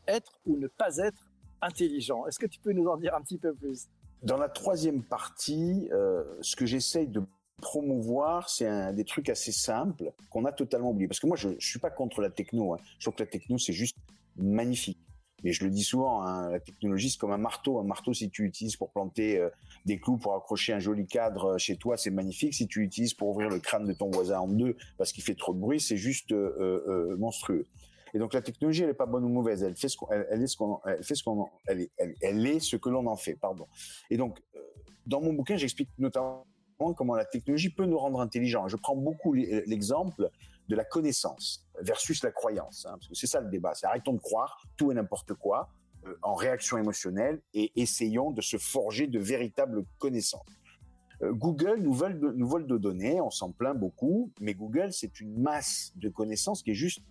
Être 0.07 0.39
ou 0.45 0.57
ne 0.57 0.67
pas 0.67 0.97
être 0.97 1.31
intelligent. 1.61 2.25
Est-ce 2.27 2.39
que 2.39 2.45
tu 2.45 2.59
peux 2.59 2.71
nous 2.71 2.87
en 2.87 2.97
dire 2.97 3.13
un 3.13 3.21
petit 3.21 3.37
peu 3.37 3.53
plus? 3.53 3.87
Dans 4.23 4.37
la 4.37 4.49
troisième 4.49 5.03
partie, 5.03 5.89
euh, 5.91 6.23
ce 6.41 6.55
que 6.55 6.65
j'essaye 6.65 7.07
de 7.07 7.21
promouvoir, 7.61 8.49
c'est 8.49 8.67
un 8.67 8.93
des 8.93 9.03
trucs 9.03 9.29
assez 9.29 9.51
simples 9.51 10.11
qu'on 10.29 10.45
a 10.45 10.51
totalement 10.51 10.91
oublié. 10.91 11.07
Parce 11.07 11.19
que 11.19 11.27
moi, 11.27 11.35
je, 11.35 11.49
ne 11.49 11.59
suis 11.59 11.79
pas 11.79 11.89
contre 11.89 12.21
la 12.21 12.29
techno. 12.29 12.73
Hein. 12.73 12.77
Je 12.99 13.05
trouve 13.05 13.15
que 13.15 13.23
la 13.23 13.29
techno, 13.29 13.57
c'est 13.57 13.73
juste 13.73 13.97
magnifique. 14.37 14.99
Mais 15.43 15.53
je 15.53 15.63
le 15.63 15.69
dis 15.69 15.83
souvent, 15.83 16.23
hein, 16.23 16.49
la 16.49 16.59
technologie, 16.59 17.11
c'est 17.11 17.19
comme 17.19 17.31
un 17.31 17.37
marteau. 17.37 17.79
Un 17.79 17.83
marteau, 17.83 18.13
si 18.13 18.29
tu 18.29 18.43
l'utilises 18.43 18.75
pour 18.75 18.89
planter 18.89 19.37
euh, 19.37 19.49
des 19.85 19.99
clous, 19.99 20.17
pour 20.17 20.33
accrocher 20.33 20.73
un 20.73 20.79
joli 20.79 21.05
cadre 21.05 21.53
euh, 21.53 21.57
chez 21.57 21.77
toi, 21.77 21.95
c'est 21.95 22.09
magnifique. 22.09 22.55
Si 22.55 22.67
tu 22.67 22.81
l'utilises 22.81 23.13
pour 23.13 23.29
ouvrir 23.29 23.49
le 23.49 23.59
crâne 23.59 23.85
de 23.85 23.93
ton 23.93 24.09
voisin 24.09 24.39
en 24.39 24.47
deux 24.47 24.75
parce 24.97 25.11
qu'il 25.11 25.23
fait 25.23 25.35
trop 25.35 25.53
de 25.53 25.59
bruit, 25.59 25.79
c'est 25.79 25.97
juste 25.97 26.31
euh, 26.31 27.15
monstrueux. 27.17 27.67
Et 28.13 28.19
donc 28.19 28.33
la 28.33 28.41
technologie, 28.41 28.83
elle 28.83 28.89
est 28.89 28.95
pas 28.95 29.05
bonne 29.05 29.25
ou 29.25 29.29
mauvaise. 29.29 29.61
Elle 29.61 29.75
fait 29.75 29.89
ce 29.89 29.97
qu'on, 29.97 30.09
est 30.11 30.47
ce 30.47 30.57
qu'on, 30.57 30.79
fait 31.01 31.13
ce 31.15 31.23
qu'on, 31.23 31.49
elle, 31.67 32.47
est 32.47 32.59
ce 32.59 32.75
que 32.75 32.89
l'on 32.89 33.05
en 33.05 33.17
fait. 33.17 33.35
Pardon. 33.35 33.67
Et 34.09 34.17
donc, 34.17 34.41
dans 35.05 35.21
mon 35.21 35.33
bouquin, 35.33 35.57
j'explique 35.57 35.89
notamment 35.99 36.45
comment 36.95 37.15
la 37.15 37.25
technologie 37.25 37.69
peut 37.69 37.85
nous 37.85 37.97
rendre 37.97 38.21
intelligents. 38.21 38.67
Je 38.67 38.77
prends 38.77 38.95
beaucoup 38.95 39.33
l'exemple 39.33 40.31
de 40.67 40.75
la 40.75 40.83
connaissance 40.83 41.65
versus 41.81 42.23
la 42.23 42.31
croyance. 42.31 42.85
Hein, 42.85 42.93
parce 42.97 43.07
que 43.07 43.15
c'est 43.15 43.27
ça 43.27 43.41
le 43.41 43.49
débat. 43.49 43.73
C'est 43.73 43.87
arrêtons 43.87 44.13
de 44.13 44.19
croire 44.19 44.61
tout 44.75 44.91
et 44.91 44.95
n'importe 44.95 45.33
quoi 45.33 45.69
euh, 46.05 46.15
en 46.21 46.35
réaction 46.35 46.77
émotionnelle 46.77 47.41
et 47.53 47.71
essayons 47.75 48.31
de 48.31 48.41
se 48.41 48.57
forger 48.57 49.07
de 49.07 49.19
véritables 49.19 49.85
connaissances. 49.97 50.45
Euh, 51.21 51.33
Google 51.33 51.79
nous 51.79 51.93
vole, 51.93 52.19
de, 52.19 52.31
nous 52.31 52.47
vole 52.47 52.67
de 52.67 52.77
données, 52.77 53.21
on 53.21 53.31
s'en 53.31 53.51
plaint 53.51 53.77
beaucoup, 53.77 54.31
mais 54.39 54.53
Google, 54.53 54.91
c'est 54.91 55.19
une 55.19 55.39
masse 55.39 55.93
de 55.95 56.09
connaissances 56.09 56.61
qui 56.61 56.71
est 56.71 56.75
juste 56.75 57.01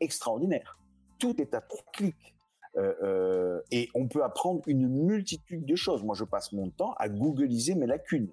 extraordinaire. 0.00 0.78
Tout 1.18 1.40
est 1.40 1.54
à 1.54 1.60
trois 1.60 1.84
clics. 1.92 2.34
Euh, 2.76 3.60
et 3.70 3.88
on 3.94 4.08
peut 4.08 4.24
apprendre 4.24 4.60
une 4.66 4.88
multitude 4.88 5.64
de 5.64 5.76
choses. 5.76 6.02
Moi, 6.02 6.16
je 6.16 6.24
passe 6.24 6.52
mon 6.52 6.70
temps 6.70 6.92
à 6.98 7.08
googliser 7.08 7.76
mes 7.76 7.86
lacunes. 7.86 8.28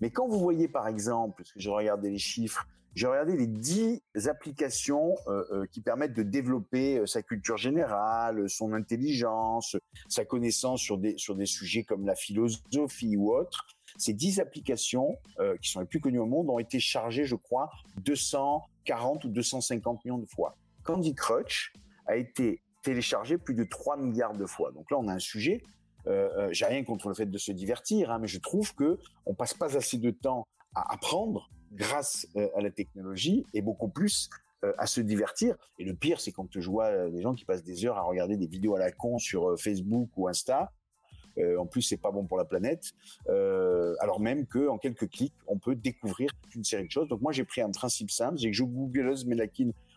Mais 0.00 0.10
quand 0.10 0.26
vous 0.26 0.40
voyez, 0.40 0.66
par 0.66 0.88
exemple, 0.88 1.36
parce 1.38 1.52
que 1.52 1.60
je 1.60 1.70
regardais 1.70 2.10
les 2.10 2.18
chiffres, 2.18 2.66
j'ai 2.96 3.06
regardé 3.06 3.36
les 3.36 3.46
10 3.46 4.00
applications 4.26 5.16
euh, 5.26 5.44
euh, 5.50 5.66
qui 5.70 5.82
permettent 5.82 6.14
de 6.14 6.22
développer 6.22 6.96
euh, 6.96 7.06
sa 7.06 7.20
culture 7.20 7.58
générale, 7.58 8.48
son 8.48 8.72
intelligence, 8.72 9.76
sa 10.08 10.24
connaissance 10.24 10.80
sur 10.80 10.96
des, 10.96 11.14
sur 11.18 11.36
des 11.36 11.44
sujets 11.44 11.84
comme 11.84 12.06
la 12.06 12.14
philosophie 12.14 13.18
ou 13.18 13.34
autres. 13.34 13.66
Ces 13.98 14.14
10 14.14 14.40
applications, 14.40 15.16
qui 15.62 15.70
sont 15.70 15.80
les 15.80 15.86
plus 15.86 16.00
connues 16.00 16.18
au 16.18 16.26
monde, 16.26 16.50
ont 16.50 16.58
été 16.58 16.78
chargées, 16.80 17.24
je 17.24 17.34
crois, 17.34 17.70
240 18.04 19.24
ou 19.24 19.28
250 19.28 20.04
millions 20.04 20.18
de 20.18 20.26
fois. 20.26 20.54
Candy 20.82 21.14
Crush 21.14 21.72
a 22.04 22.16
été 22.16 22.60
téléchargé 22.82 23.38
plus 23.38 23.54
de 23.54 23.64
3 23.64 23.96
milliards 23.96 24.36
de 24.36 24.44
fois. 24.44 24.70
Donc 24.72 24.90
là, 24.90 24.98
on 24.98 25.08
a 25.08 25.14
un 25.14 25.18
sujet. 25.18 25.62
J'ai 26.50 26.66
rien 26.66 26.84
contre 26.84 27.08
le 27.08 27.14
fait 27.14 27.24
de 27.24 27.38
se 27.38 27.52
divertir, 27.52 28.10
hein, 28.10 28.18
mais 28.18 28.28
je 28.28 28.38
trouve 28.38 28.74
que 28.74 28.98
on 29.24 29.32
passe 29.32 29.54
pas 29.54 29.74
assez 29.78 29.96
de 29.96 30.10
temps 30.10 30.46
à 30.74 30.92
apprendre 30.92 31.48
grâce 31.72 32.26
euh, 32.36 32.48
à 32.56 32.60
la 32.60 32.70
technologie 32.70 33.44
et 33.54 33.62
beaucoup 33.62 33.88
plus 33.88 34.30
euh, 34.64 34.72
à 34.78 34.86
se 34.86 35.00
divertir. 35.00 35.56
Et 35.78 35.84
le 35.84 35.94
pire, 35.94 36.20
c'est 36.20 36.32
quand 36.32 36.48
je 36.58 36.70
vois 36.70 36.86
euh, 36.86 37.10
des 37.10 37.22
gens 37.22 37.34
qui 37.34 37.44
passent 37.44 37.64
des 37.64 37.84
heures 37.84 37.98
à 37.98 38.02
regarder 38.02 38.36
des 38.36 38.46
vidéos 38.46 38.74
à 38.76 38.78
la 38.78 38.92
con 38.92 39.18
sur 39.18 39.58
Facebook 39.58 40.10
ou 40.16 40.28
Insta. 40.28 40.72
en 41.58 41.66
plus, 41.66 41.82
c'est 41.82 41.98
pas 41.98 42.10
bon 42.10 42.24
pour 42.26 42.38
la 42.38 42.46
planète. 42.46 42.92
alors 44.00 44.20
même 44.20 44.46
que 44.46 44.68
en 44.68 44.78
quelques 44.78 45.08
clics, 45.10 45.34
on 45.46 45.58
peut 45.58 45.74
découvrir 45.74 46.30
une 46.54 46.64
série 46.64 46.86
de 46.86 46.90
choses. 46.90 47.08
Donc 47.08 47.20
moi, 47.20 47.32
j'ai 47.32 47.44
pris 47.44 47.60
un 47.60 47.70
principe 47.70 48.10
simple, 48.10 48.38
c'est 48.38 48.50
que 48.50 48.56
je 48.56 48.64
googleuse 48.64 49.26
mes 49.26 49.36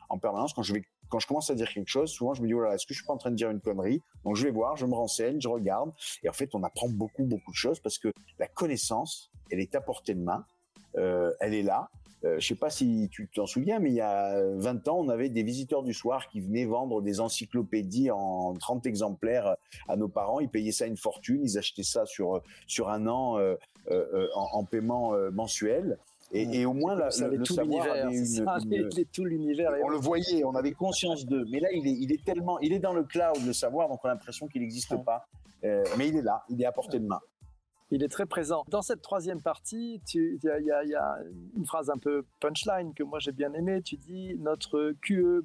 en 0.09 0.17
permanence. 0.17 0.53
Quand 0.53 0.63
je 0.63 0.73
vais, 0.73 0.83
quand 1.09 1.19
je 1.19 1.27
commence 1.27 1.49
à 1.49 1.55
dire 1.55 1.71
quelque 1.71 1.89
chose, 1.89 2.11
souvent 2.11 2.33
je 2.33 2.41
me 2.41 2.47
dis 2.47 2.53
oh 2.53 2.61
là, 2.61 2.75
est-ce 2.75 2.85
que 2.85 2.93
je 2.93 2.99
suis 2.99 3.07
pas 3.07 3.13
en 3.13 3.17
train 3.17 3.31
de 3.31 3.35
dire 3.35 3.49
une 3.49 3.61
connerie? 3.61 4.01
Donc 4.23 4.35
je 4.35 4.43
vais 4.43 4.51
voir, 4.51 4.75
je 4.75 4.85
me 4.85 4.93
renseigne, 4.93 5.39
je 5.39 5.47
regarde, 5.47 5.91
et 6.23 6.29
en 6.29 6.33
fait, 6.33 6.53
on 6.53 6.63
apprend 6.63 6.89
beaucoup, 6.89 7.23
beaucoup 7.23 7.51
de 7.51 7.55
choses 7.55 7.79
parce 7.79 7.97
que 7.97 8.11
la 8.37 8.47
connaissance, 8.47 9.31
elle 9.51 9.59
est 9.59 9.75
à 9.75 9.81
portée 9.81 10.13
de 10.13 10.21
main. 10.21 10.45
Euh, 10.97 11.31
elle 11.39 11.53
est 11.53 11.63
là. 11.63 11.89
Euh, 12.25 12.37
je 12.37 12.47
sais 12.47 12.55
pas 12.55 12.69
si 12.69 13.07
tu 13.11 13.29
t'en 13.29 13.45
souviens, 13.45 13.79
mais 13.79 13.91
il 13.91 13.95
y 13.95 14.01
a 14.01 14.43
20 14.55 14.87
ans, 14.89 14.97
on 14.99 15.07
avait 15.07 15.29
des 15.29 15.43
visiteurs 15.43 15.83
du 15.83 15.93
soir 15.93 16.27
qui 16.27 16.41
venaient 16.41 16.65
vendre 16.65 17.01
des 17.01 17.21
encyclopédies 17.21 18.11
en 18.11 18.53
30 18.55 18.85
exemplaires 18.87 19.55
à 19.87 19.95
nos 19.95 20.09
parents. 20.09 20.41
Ils 20.41 20.49
payaient 20.49 20.73
ça 20.73 20.85
une 20.85 20.97
fortune, 20.97 21.41
ils 21.43 21.57
achetaient 21.57 21.83
ça 21.83 22.05
sur 22.05 22.41
sur 22.67 22.89
un 22.89 23.07
an 23.07 23.39
euh, 23.39 23.55
en, 24.35 24.65
paiement 24.65 25.13
mensuel. 25.31 25.97
Et, 26.31 26.63
au 26.65 26.73
moins, 26.73 26.93
le, 26.93 27.09
savoir 27.43 27.89
avait 27.89 28.15
une, 28.15 29.05
tout 29.13 29.25
l'univers. 29.25 29.71
On 29.83 29.89
le 29.89 29.97
voyait, 29.97 30.43
on 30.43 30.53
avait 30.53 30.73
conscience 30.73 31.25
d'eux. 31.25 31.45
Mais 31.49 31.59
là, 31.59 31.69
il 31.71 31.87
est, 31.87 31.97
il 32.01 32.11
est 32.11 32.23
tellement, 32.23 32.59
il 32.59 32.71
est 32.73 32.79
dans 32.79 32.93
le 32.93 33.03
cloud, 33.03 33.43
le 33.43 33.53
savoir, 33.53 33.87
donc 33.87 34.01
on 34.03 34.09
a 34.09 34.11
l'impression 34.11 34.47
qu'il 34.47 34.61
n'existe 34.61 34.93
pas. 35.05 35.25
mais 35.63 36.09
il 36.09 36.17
est 36.17 36.21
là, 36.21 36.43
il 36.49 36.61
est 36.61 36.65
à 36.65 36.73
portée 36.73 36.99
de 36.99 37.07
main 37.07 37.21
il 37.91 38.03
est 38.03 38.07
très 38.07 38.25
présent. 38.25 38.63
Dans 38.69 38.81
cette 38.81 39.01
troisième 39.01 39.41
partie, 39.41 40.01
il 40.13 40.39
y, 40.43 40.71
a 40.71 41.17
une 41.55 41.65
phrase 41.65 41.89
un 41.89 41.97
peu 41.97 42.25
punchline 42.39 42.93
que 42.93 43.03
moi 43.03 43.19
j'ai 43.19 43.31
bien 43.31 43.53
aimée. 43.53 43.81
Tu 43.81 43.97
dis 43.97 44.35
notre 44.39 44.93
QE 45.01 45.43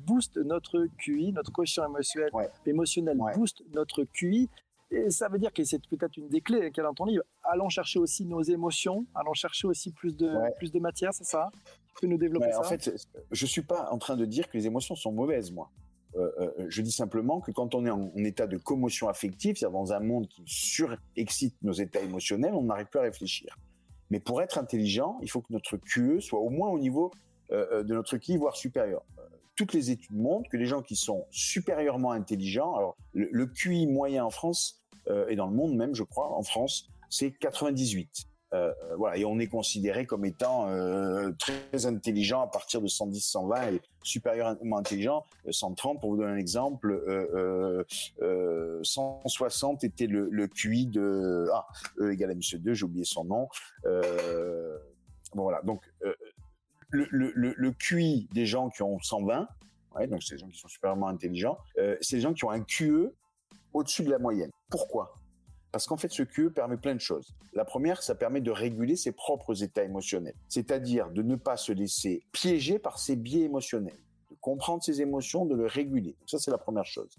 booste 0.00 0.36
notre 0.36 0.86
QI, 0.98 1.32
notre 1.32 1.52
quotient 1.52 1.86
émotionnel, 1.86 2.30
émotionnel 2.66 3.18
booste 3.34 3.62
notre 3.72 4.04
QI. 4.04 4.48
Et 4.90 5.10
ça 5.10 5.28
veut 5.28 5.38
dire 5.38 5.52
que 5.52 5.62
c'est 5.64 5.86
peut-être 5.86 6.16
une 6.16 6.28
des 6.28 6.40
clés 6.40 6.70
qu'elle 6.70 6.84
a 6.84 6.88
dans 6.88 6.94
ton 6.94 7.04
livre. 7.04 7.22
Allons 7.42 7.68
chercher 7.68 7.98
aussi 7.98 8.24
nos 8.24 8.42
émotions, 8.42 9.04
allons 9.14 9.34
chercher 9.34 9.66
aussi 9.66 9.92
plus 9.92 10.16
de, 10.16 10.30
plus 10.56 10.72
de 10.72 10.78
matière, 10.78 11.12
c'est 11.12 11.24
ça? 11.24 11.50
Tu 11.88 11.94
peux 12.00 12.06
nous 12.06 12.16
développer 12.16 12.52
ça 12.52 12.60
En 12.60 12.62
fait, 12.62 12.90
je 13.30 13.46
suis 13.46 13.62
pas 13.62 13.90
en 13.90 13.98
train 13.98 14.16
de 14.16 14.24
dire 14.24 14.48
que 14.48 14.56
les 14.56 14.66
émotions 14.66 14.94
sont 14.94 15.12
mauvaises, 15.12 15.52
moi. 15.52 15.70
Euh, 16.18 16.30
euh, 16.38 16.66
je 16.68 16.82
dis 16.82 16.90
simplement 16.90 17.40
que 17.40 17.52
quand 17.52 17.74
on 17.74 17.86
est 17.86 17.90
en, 17.90 18.12
état 18.16 18.46
de 18.46 18.56
commotion 18.56 19.08
affective, 19.08 19.56
c'est-à-dire 19.56 19.78
dans 19.78 19.92
un 19.92 20.00
monde 20.00 20.26
qui 20.26 20.42
surexcite 20.46 21.54
nos 21.62 21.72
états 21.72 22.00
émotionnels, 22.00 22.54
on 22.54 22.64
n'arrive 22.64 22.86
plus 22.86 22.98
à 22.98 23.02
réfléchir. 23.02 23.56
Mais 24.10 24.20
pour 24.20 24.42
être 24.42 24.58
intelligent, 24.58 25.18
il 25.22 25.30
faut 25.30 25.40
que 25.40 25.52
notre 25.52 25.76
QE 25.76 26.20
soit 26.20 26.40
au 26.40 26.50
moins 26.50 26.70
au 26.70 26.78
niveau 26.78 27.12
euh, 27.52 27.82
de 27.82 27.94
notre 27.94 28.16
QI, 28.16 28.36
voire 28.36 28.56
supérieur. 28.56 29.02
toutes 29.54 29.72
les 29.72 29.90
études 29.90 30.16
montrent 30.16 30.48
que 30.50 30.56
les 30.56 30.66
gens 30.66 30.82
qui 30.82 30.96
sont 30.96 31.26
supérieurement 31.30 32.12
intelligents, 32.12 32.74
alors 32.74 32.96
le, 33.12 33.28
le 33.30 33.46
QI 33.46 33.86
moyen 33.86 34.24
en 34.24 34.30
France 34.30 34.82
et 35.30 35.36
dans 35.36 35.46
le 35.46 35.56
monde 35.56 35.74
même, 35.74 35.94
je 35.94 36.02
crois, 36.02 36.36
en 36.36 36.42
France, 36.42 36.90
c'est 37.08 37.30
98. 37.30 38.26
Euh, 38.54 38.72
voilà, 38.96 39.18
et 39.18 39.24
on 39.26 39.38
est 39.38 39.46
considéré 39.46 40.06
comme 40.06 40.24
étant 40.24 40.70
euh, 40.70 41.32
très 41.38 41.84
intelligent 41.84 42.40
à 42.40 42.46
partir 42.46 42.80
de 42.80 42.86
110, 42.86 43.20
120 43.20 43.72
et 43.72 43.82
supérieurement 44.02 44.78
intelligent 44.78 45.24
130. 45.50 45.96
Euh, 45.96 46.00
pour 46.00 46.10
vous 46.10 46.16
donner 46.16 46.32
un 46.32 46.36
exemple, 46.36 47.02
160 48.82 49.84
était 49.84 50.06
le, 50.06 50.28
le 50.30 50.48
QI 50.48 50.86
de 50.86 51.48
ah 51.52 51.66
E 51.98 52.12
égale 52.12 52.30
à 52.30 52.34
Monsieur 52.34 52.58
2, 52.58 52.72
j'ai 52.72 52.84
oublié 52.84 53.04
son 53.04 53.24
nom. 53.24 53.48
bon 53.84 55.42
voilà, 55.42 55.60
donc 55.62 55.82
le, 56.90 57.06
le, 57.10 57.32
le, 57.34 57.72
QI 57.72 58.28
des 58.32 58.46
gens 58.46 58.70
qui 58.70 58.82
ont 58.82 58.98
120, 58.98 59.46
ouais, 59.96 60.06
donc 60.06 60.22
c'est 60.22 60.36
les 60.36 60.40
gens 60.40 60.48
qui 60.48 60.58
sont 60.58 60.68
supérieurement 60.68 61.08
intelligents, 61.08 61.58
c'est 62.00 62.16
les 62.16 62.22
gens 62.22 62.32
qui 62.32 62.46
ont 62.46 62.50
un 62.50 62.62
QE 62.62 63.12
au-dessus 63.74 64.04
de 64.04 64.10
la 64.10 64.18
moyenne. 64.18 64.50
Pourquoi? 64.70 65.17
Parce 65.72 65.86
qu'en 65.86 65.96
fait, 65.96 66.10
ce 66.10 66.22
QE 66.22 66.50
permet 66.50 66.76
plein 66.76 66.94
de 66.94 67.00
choses. 67.00 67.34
La 67.52 67.64
première, 67.64 68.02
ça 68.02 68.14
permet 68.14 68.40
de 68.40 68.50
réguler 68.50 68.96
ses 68.96 69.12
propres 69.12 69.62
états 69.62 69.84
émotionnels, 69.84 70.34
c'est-à-dire 70.48 71.10
de 71.10 71.22
ne 71.22 71.36
pas 71.36 71.56
se 71.56 71.72
laisser 71.72 72.22
piéger 72.32 72.78
par 72.78 72.98
ses 72.98 73.16
biais 73.16 73.42
émotionnels, 73.42 73.98
de 74.30 74.36
comprendre 74.40 74.82
ses 74.82 75.02
émotions, 75.02 75.44
de 75.44 75.54
le 75.54 75.66
réguler. 75.66 76.16
Ça, 76.26 76.38
c'est 76.38 76.50
la 76.50 76.58
première 76.58 76.86
chose. 76.86 77.16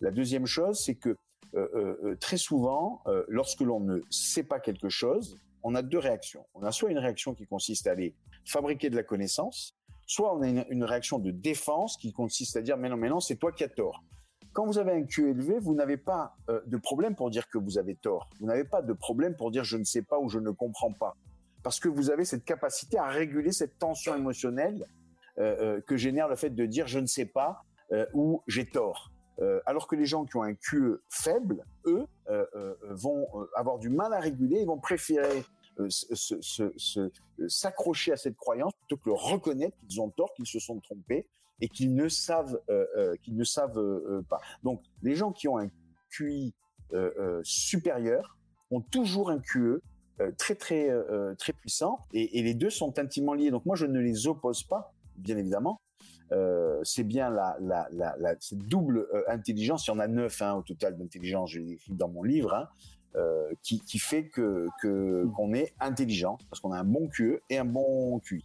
La 0.00 0.10
deuxième 0.10 0.46
chose, 0.46 0.82
c'est 0.82 0.94
que 0.94 1.10
euh, 1.54 1.68
euh, 1.74 1.96
euh, 2.04 2.16
très 2.16 2.36
souvent, 2.36 3.02
lorsque 3.28 3.60
l'on 3.60 3.80
ne 3.80 4.00
sait 4.08 4.44
pas 4.44 4.60
quelque 4.60 4.88
chose, 4.88 5.38
on 5.62 5.74
a 5.74 5.82
deux 5.82 5.98
réactions. 5.98 6.46
On 6.54 6.62
a 6.62 6.72
soit 6.72 6.90
une 6.90 6.98
réaction 6.98 7.34
qui 7.34 7.46
consiste 7.46 7.86
à 7.86 7.92
aller 7.92 8.14
fabriquer 8.44 8.88
de 8.88 8.96
la 8.96 9.02
connaissance, 9.02 9.74
soit 10.06 10.34
on 10.34 10.42
a 10.42 10.48
une, 10.48 10.84
réaction 10.84 11.18
de 11.18 11.30
défense 11.30 11.96
qui 11.96 12.12
consiste 12.12 12.56
à 12.56 12.62
dire 12.62 12.76
mais 12.76 12.88
non, 12.88 12.96
mais 12.96 13.08
non, 13.08 13.20
c'est 13.20 13.36
toi 13.36 13.52
qui 13.52 13.64
as 13.64 13.68
tort. 13.68 14.02
Quand 14.52 14.66
vous 14.66 14.78
avez 14.78 14.92
un 14.92 15.04
Q 15.04 15.30
élevé, 15.30 15.58
vous 15.60 15.74
n'avez 15.74 15.96
pas 15.96 16.36
de 16.48 16.76
problème 16.76 17.14
pour 17.14 17.30
dire 17.30 17.48
que 17.48 17.58
vous 17.58 17.78
avez 17.78 17.94
tort. 17.94 18.28
Vous 18.40 18.46
n'avez 18.46 18.64
pas 18.64 18.82
de 18.82 18.92
problème 18.92 19.36
pour 19.36 19.50
dire 19.50 19.64
je 19.64 19.76
ne 19.76 19.84
sais 19.84 20.02
pas 20.02 20.18
ou 20.18 20.28
je 20.28 20.38
ne 20.38 20.50
comprends 20.50 20.92
pas. 20.92 21.16
Parce 21.62 21.78
que 21.78 21.88
vous 21.88 22.10
avez 22.10 22.24
cette 22.24 22.44
capacité 22.44 22.98
à 22.98 23.06
réguler 23.06 23.52
cette 23.52 23.78
tension 23.78 24.14
émotionnelle 24.14 24.86
que 25.36 25.96
génère 25.96 26.28
le 26.28 26.36
fait 26.36 26.50
de 26.50 26.66
dire 26.66 26.86
je 26.86 26.98
ne 26.98 27.06
sais 27.06 27.26
pas 27.26 27.62
ou 28.12 28.42
j'ai 28.48 28.66
tort. 28.66 29.10
Euh, 29.40 29.60
alors 29.64 29.86
que 29.86 29.96
les 29.96 30.04
gens 30.04 30.24
qui 30.26 30.36
ont 30.36 30.42
un 30.42 30.54
QE 30.54 31.02
faible, 31.08 31.64
eux, 31.86 32.04
euh, 32.28 32.44
euh, 32.54 32.74
vont 32.90 33.26
avoir 33.54 33.78
du 33.78 33.88
mal 33.88 34.12
à 34.12 34.20
réguler, 34.20 34.60
ils 34.60 34.66
vont 34.66 34.78
préférer 34.78 35.44
s'accrocher 37.48 38.12
à 38.12 38.16
cette 38.16 38.36
croyance 38.36 38.72
plutôt 38.74 38.98
que 38.98 39.10
reconnaître 39.10 39.76
qu'ils 39.78 40.00
ont 40.00 40.10
tort, 40.10 40.34
qu'ils 40.34 40.46
se 40.46 40.58
sont 40.58 40.78
trompés 40.80 41.26
et 41.60 41.68
qu'ils 41.68 41.94
ne 41.94 42.08
savent, 42.08 42.60
qu'ils 43.22 43.36
ne 43.36 43.44
savent 43.44 44.22
pas. 44.28 44.40
Donc, 44.62 44.82
les 45.02 45.14
gens 45.14 45.32
qui 45.32 45.48
ont 45.48 45.58
un 45.58 45.68
QI 46.10 46.54
supérieur 47.42 48.38
ont 48.70 48.80
toujours 48.80 49.30
un 49.30 49.38
QE 49.40 49.80
très 50.36 50.54
très 50.54 50.90
très 51.38 51.52
puissant 51.52 52.00
et, 52.12 52.42
les 52.42 52.54
deux 52.54 52.70
sont 52.70 52.98
intimement 52.98 53.34
liés. 53.34 53.50
Donc 53.50 53.64
moi 53.66 53.76
je 53.76 53.86
ne 53.86 54.00
les 54.00 54.26
oppose 54.26 54.62
pas, 54.64 54.92
bien 55.16 55.36
évidemment, 55.36 55.80
euh, 56.32 56.78
c'est 56.84 57.04
bien 57.04 57.30
la, 57.30 57.56
cette 58.40 58.58
double 58.58 59.08
euh, 59.12 59.22
intelligence. 59.28 59.86
Il 59.86 59.90
y 59.90 59.94
en 59.94 59.98
a 59.98 60.06
neuf 60.06 60.42
hein, 60.42 60.54
au 60.54 60.62
total 60.62 60.96
d'intelligence, 60.96 61.50
je 61.50 61.60
écrit 61.60 61.92
dans 61.92 62.08
mon 62.08 62.22
livre, 62.22 62.54
hein, 62.54 62.68
euh, 63.16 63.52
qui, 63.62 63.80
qui, 63.80 63.98
fait 63.98 64.28
que 64.28 64.68
qu'on 65.34 65.52
est 65.52 65.74
intelligent 65.80 66.38
parce 66.48 66.60
qu'on 66.60 66.72
a 66.72 66.78
un 66.78 66.84
bon 66.84 67.08
QE 67.08 67.40
et 67.50 67.58
un 67.58 67.64
bon 67.64 68.20
QI. 68.20 68.44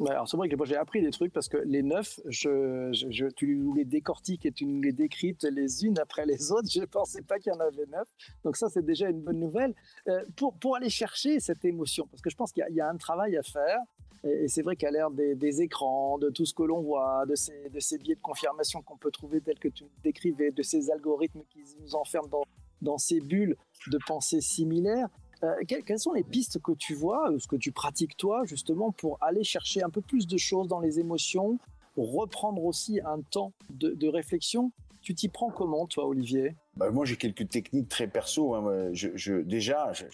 Alors 0.00 0.28
c'est 0.28 0.36
vrai 0.36 0.48
que 0.48 0.56
moi 0.56 0.66
j'ai 0.66 0.76
appris 0.76 1.00
des 1.00 1.10
trucs 1.10 1.32
parce 1.32 1.48
que 1.48 1.58
les 1.58 1.82
neuf, 1.82 2.20
tu 2.30 3.56
nous 3.56 3.74
les 3.74 3.84
décortiques 3.84 4.46
et 4.46 4.52
tu 4.52 4.66
nous 4.66 4.80
les 4.80 4.92
décryptes 4.92 5.44
les 5.44 5.84
unes 5.84 5.98
après 5.98 6.26
les 6.26 6.50
autres. 6.50 6.68
Je 6.70 6.80
ne 6.80 6.86
pensais 6.86 7.22
pas 7.22 7.38
qu'il 7.38 7.52
y 7.52 7.56
en 7.56 7.60
avait 7.60 7.86
neuf. 7.86 8.08
Donc 8.44 8.56
ça 8.56 8.68
c'est 8.68 8.84
déjà 8.84 9.08
une 9.08 9.20
bonne 9.20 9.38
nouvelle. 9.38 9.74
pour, 10.36 10.54
pour 10.54 10.76
aller 10.76 10.90
chercher 10.90 11.40
cette 11.40 11.64
émotion, 11.64 12.06
parce 12.10 12.22
que 12.22 12.30
je 12.30 12.36
pense 12.36 12.52
qu'il 12.52 12.64
y, 12.70 12.80
a 12.80 12.88
un 12.88 12.96
travail 12.96 13.36
à 13.36 13.42
faire. 13.42 13.78
Et, 14.24 14.48
c'est 14.48 14.62
vrai 14.62 14.76
qu'à 14.76 14.90
l'ère 14.90 15.10
des, 15.10 15.62
écrans, 15.62 16.18
de 16.18 16.30
tout 16.30 16.46
ce 16.46 16.54
que 16.54 16.62
l'on 16.62 16.80
voit, 16.80 17.26
de 17.26 17.34
ces, 17.34 17.68
de 17.70 17.80
ces 17.80 17.98
biais 17.98 18.14
de 18.14 18.20
confirmation 18.20 18.82
qu'on 18.82 18.96
peut 18.96 19.10
trouver 19.10 19.40
tels 19.40 19.58
que 19.58 19.68
tu 19.68 19.84
décrivais, 20.02 20.50
de 20.50 20.62
ces 20.62 20.90
algorithmes 20.90 21.42
qui 21.50 21.60
nous 21.80 21.94
enferment 21.94 22.28
dans, 22.28 22.44
dans 22.80 22.98
ces 22.98 23.20
bulles 23.20 23.56
de 23.88 23.98
pensée 24.06 24.40
similaires, 24.40 25.08
euh, 25.44 25.54
quelles, 25.66 25.98
sont 25.98 26.12
les 26.12 26.22
pistes 26.22 26.60
que 26.60 26.72
tu 26.72 26.94
vois, 26.94 27.30
ou 27.30 27.38
ce 27.38 27.46
que 27.46 27.56
tu 27.56 27.72
pratiques 27.72 28.16
toi, 28.16 28.44
justement, 28.44 28.92
pour 28.92 29.18
aller 29.20 29.44
chercher 29.44 29.82
un 29.82 29.90
peu 29.90 30.00
plus 30.00 30.26
de 30.26 30.36
choses 30.36 30.68
dans 30.68 30.80
les 30.80 31.00
émotions, 31.00 31.58
reprendre 31.96 32.64
aussi 32.64 33.00
un 33.04 33.20
temps 33.20 33.52
de, 33.70 34.08
réflexion? 34.08 34.72
Tu 35.00 35.14
t'y 35.14 35.28
prends 35.28 35.50
comment, 35.50 35.86
toi, 35.86 36.06
Olivier? 36.06 36.54
Bah, 36.76 36.90
Moi, 36.90 37.04
j'ai 37.04 37.16
quelques 37.16 37.48
techniques 37.48 37.88
très 37.88 38.06
perso. 38.06 38.54
Hein. 38.54 38.90
Je, 38.92 39.40
déjà, 39.40 39.92
je, 39.92 40.04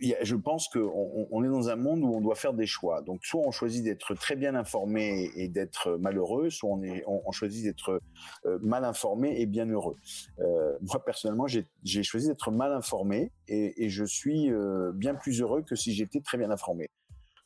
je 0.00 0.36
pense 0.36 0.68
qu'on 0.68 1.28
on 1.30 1.44
est 1.44 1.48
dans 1.48 1.68
un 1.68 1.76
monde 1.76 2.02
où 2.02 2.14
on 2.14 2.20
doit 2.20 2.34
faire 2.34 2.52
des 2.52 2.66
choix. 2.66 3.02
Donc, 3.02 3.24
soit 3.24 3.40
on 3.44 3.50
choisit 3.50 3.84
d'être 3.84 4.14
très 4.14 4.36
bien 4.36 4.54
informé 4.54 5.30
et 5.34 5.48
d'être 5.48 5.96
malheureux, 5.98 6.50
soit 6.50 6.70
on, 7.06 7.32
choisit 7.32 7.64
d'être 7.64 8.00
euh, 8.44 8.58
mal 8.60 8.84
informé 8.84 9.40
et 9.40 9.46
bien 9.46 9.66
heureux. 9.66 9.96
Euh, 10.40 10.76
moi, 10.82 11.04
personnellement, 11.04 11.46
j'ai 11.46 12.02
choisi 12.02 12.28
d'être 12.28 12.50
mal 12.50 12.72
informé 12.72 13.32
et, 13.48 13.88
je 13.88 14.04
suis 14.04 14.52
euh, 14.52 14.92
bien 14.92 15.14
plus 15.14 15.40
heureux 15.40 15.62
que 15.62 15.76
si 15.76 15.94
j'étais 15.94 16.20
très 16.20 16.38
bien 16.38 16.50
informé. 16.50 16.90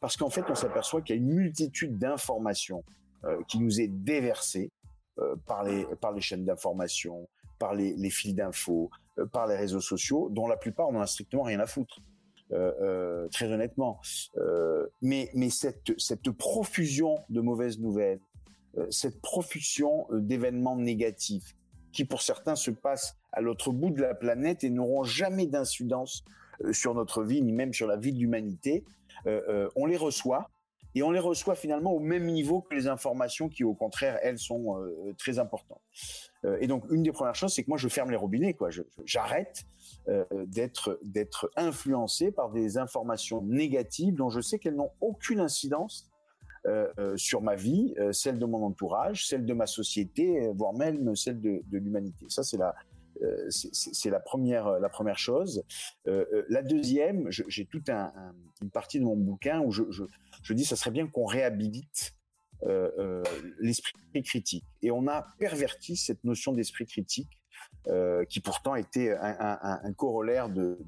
Parce 0.00 0.16
qu'en 0.16 0.30
fait, 0.30 0.44
on 0.48 0.54
s'aperçoit 0.54 1.02
qu'il 1.02 1.16
y 1.16 1.18
a 1.18 1.22
une 1.22 1.32
multitude 1.34 1.98
d'informations 1.98 2.82
qui 3.48 3.58
nous 3.58 3.82
est 3.82 3.88
déversée 3.88 4.70
par, 5.46 5.62
les, 5.62 5.84
chaînes 6.20 6.46
d'information, 6.46 7.28
par 7.58 7.74
les, 7.74 7.94
les 7.96 8.08
fils 8.08 8.34
d'infos, 8.34 8.90
par 9.30 9.46
les 9.46 9.56
réseaux 9.56 9.82
sociaux, 9.82 10.30
dont 10.30 10.46
la 10.46 10.56
plupart 10.56 10.88
on 10.88 10.92
n'en 10.92 11.00
a 11.00 11.06
strictement 11.06 11.42
rien 11.42 11.60
à 11.60 11.66
foutre. 11.66 12.00
Euh, 12.52 12.72
euh, 12.80 13.28
très 13.28 13.52
honnêtement. 13.52 14.00
Euh, 14.36 14.86
mais 15.02 15.30
cette 15.50 16.30
profusion 16.32 17.16
de 17.28 17.40
mauvaises 17.40 17.78
nouvelles, 17.78 18.20
cette 18.90 19.20
profusion 19.20 20.06
d'événements 20.12 20.76
négatifs 20.76 21.56
qui 21.92 22.04
pour 22.04 22.22
certains 22.22 22.56
se 22.56 22.70
passent 22.70 23.16
à 23.32 23.40
l'autre 23.40 23.72
bout 23.72 23.90
de 23.90 24.00
la 24.00 24.14
planète 24.14 24.64
et 24.64 24.70
n'auront 24.70 25.04
jamais 25.04 25.46
d'incidence 25.46 26.24
sur 26.72 26.94
notre 26.94 27.22
vie 27.22 27.42
ni 27.42 27.52
même 27.52 27.72
sur 27.72 27.86
la 27.86 27.96
vie 27.96 28.12
de 28.12 28.18
l'humanité, 28.18 28.84
on 29.26 29.86
les 29.86 29.96
reçoit 29.96 30.50
et 30.94 31.02
on 31.02 31.10
les 31.10 31.20
reçoit 31.20 31.54
finalement 31.54 31.92
au 31.92 32.00
même 32.00 32.26
niveau 32.26 32.62
que 32.62 32.74
les 32.74 32.88
informations 32.88 33.48
qui, 33.48 33.64
au 33.64 33.74
contraire, 33.74 34.18
elles 34.22 34.38
sont 34.38 34.78
euh, 34.78 35.14
très 35.18 35.38
importantes. 35.38 35.80
Euh, 36.44 36.58
et 36.60 36.66
donc, 36.66 36.84
une 36.90 37.02
des 37.02 37.12
premières 37.12 37.34
choses, 37.34 37.52
c'est 37.54 37.62
que 37.62 37.68
moi, 37.70 37.78
je 37.78 37.88
ferme 37.88 38.10
les 38.10 38.16
robinets, 38.16 38.54
quoi. 38.54 38.70
J'arrête 39.04 39.64
euh, 40.08 40.24
d'être 40.46 41.50
influencé 41.56 42.32
par 42.32 42.50
des 42.50 42.78
informations 42.78 43.42
négatives 43.42 44.14
dont 44.14 44.30
je 44.30 44.40
sais 44.40 44.58
qu'elles 44.58 44.76
n'ont 44.76 44.92
aucune 45.00 45.40
incidence 45.40 46.06
sur 47.16 47.40
ma 47.40 47.54
vie, 47.54 47.94
celle 48.12 48.38
de 48.38 48.44
mon 48.44 48.62
entourage, 48.66 49.26
celle 49.26 49.46
de 49.46 49.54
ma 49.54 49.64
société, 49.64 50.46
voire 50.54 50.74
même 50.74 51.16
celle 51.16 51.40
de, 51.40 51.62
de 51.64 51.78
l'humanité. 51.78 52.26
Ça, 52.28 52.42
c'est 52.42 52.58
la 52.58 52.74
c'est 53.50 54.10
la 54.10 54.20
première, 54.20 54.78
la 54.78 54.88
première 54.88 55.18
chose. 55.18 55.64
Euh, 56.06 56.24
euh, 56.32 56.44
la 56.48 56.62
deuxième, 56.62 57.30
j'ai 57.30 57.66
toute 57.66 57.88
un, 57.88 58.12
une 58.62 58.70
partie 58.70 58.98
de 58.98 59.04
mon 59.04 59.16
bouquin 59.16 59.60
où 59.60 59.70
je, 59.70 59.82
je, 59.90 60.04
je 60.42 60.52
dis 60.54 60.64
ça 60.64 60.76
serait 60.76 60.90
bien 60.90 61.06
qu'on 61.06 61.26
réhabilite 61.26 62.14
euh, 62.64 63.22
l'esprit 63.58 64.22
critique. 64.22 64.66
Et 64.82 64.90
on 64.90 65.06
a 65.08 65.22
perverti 65.38 65.96
cette 65.96 66.22
notion 66.24 66.52
d'esprit 66.52 66.84
critique 66.84 67.30
euh, 67.86 68.24
qui 68.26 68.40
pourtant 68.40 68.74
était 68.74 69.16
un, 69.18 69.92
corollaire 69.94 70.50
de, 70.50 70.78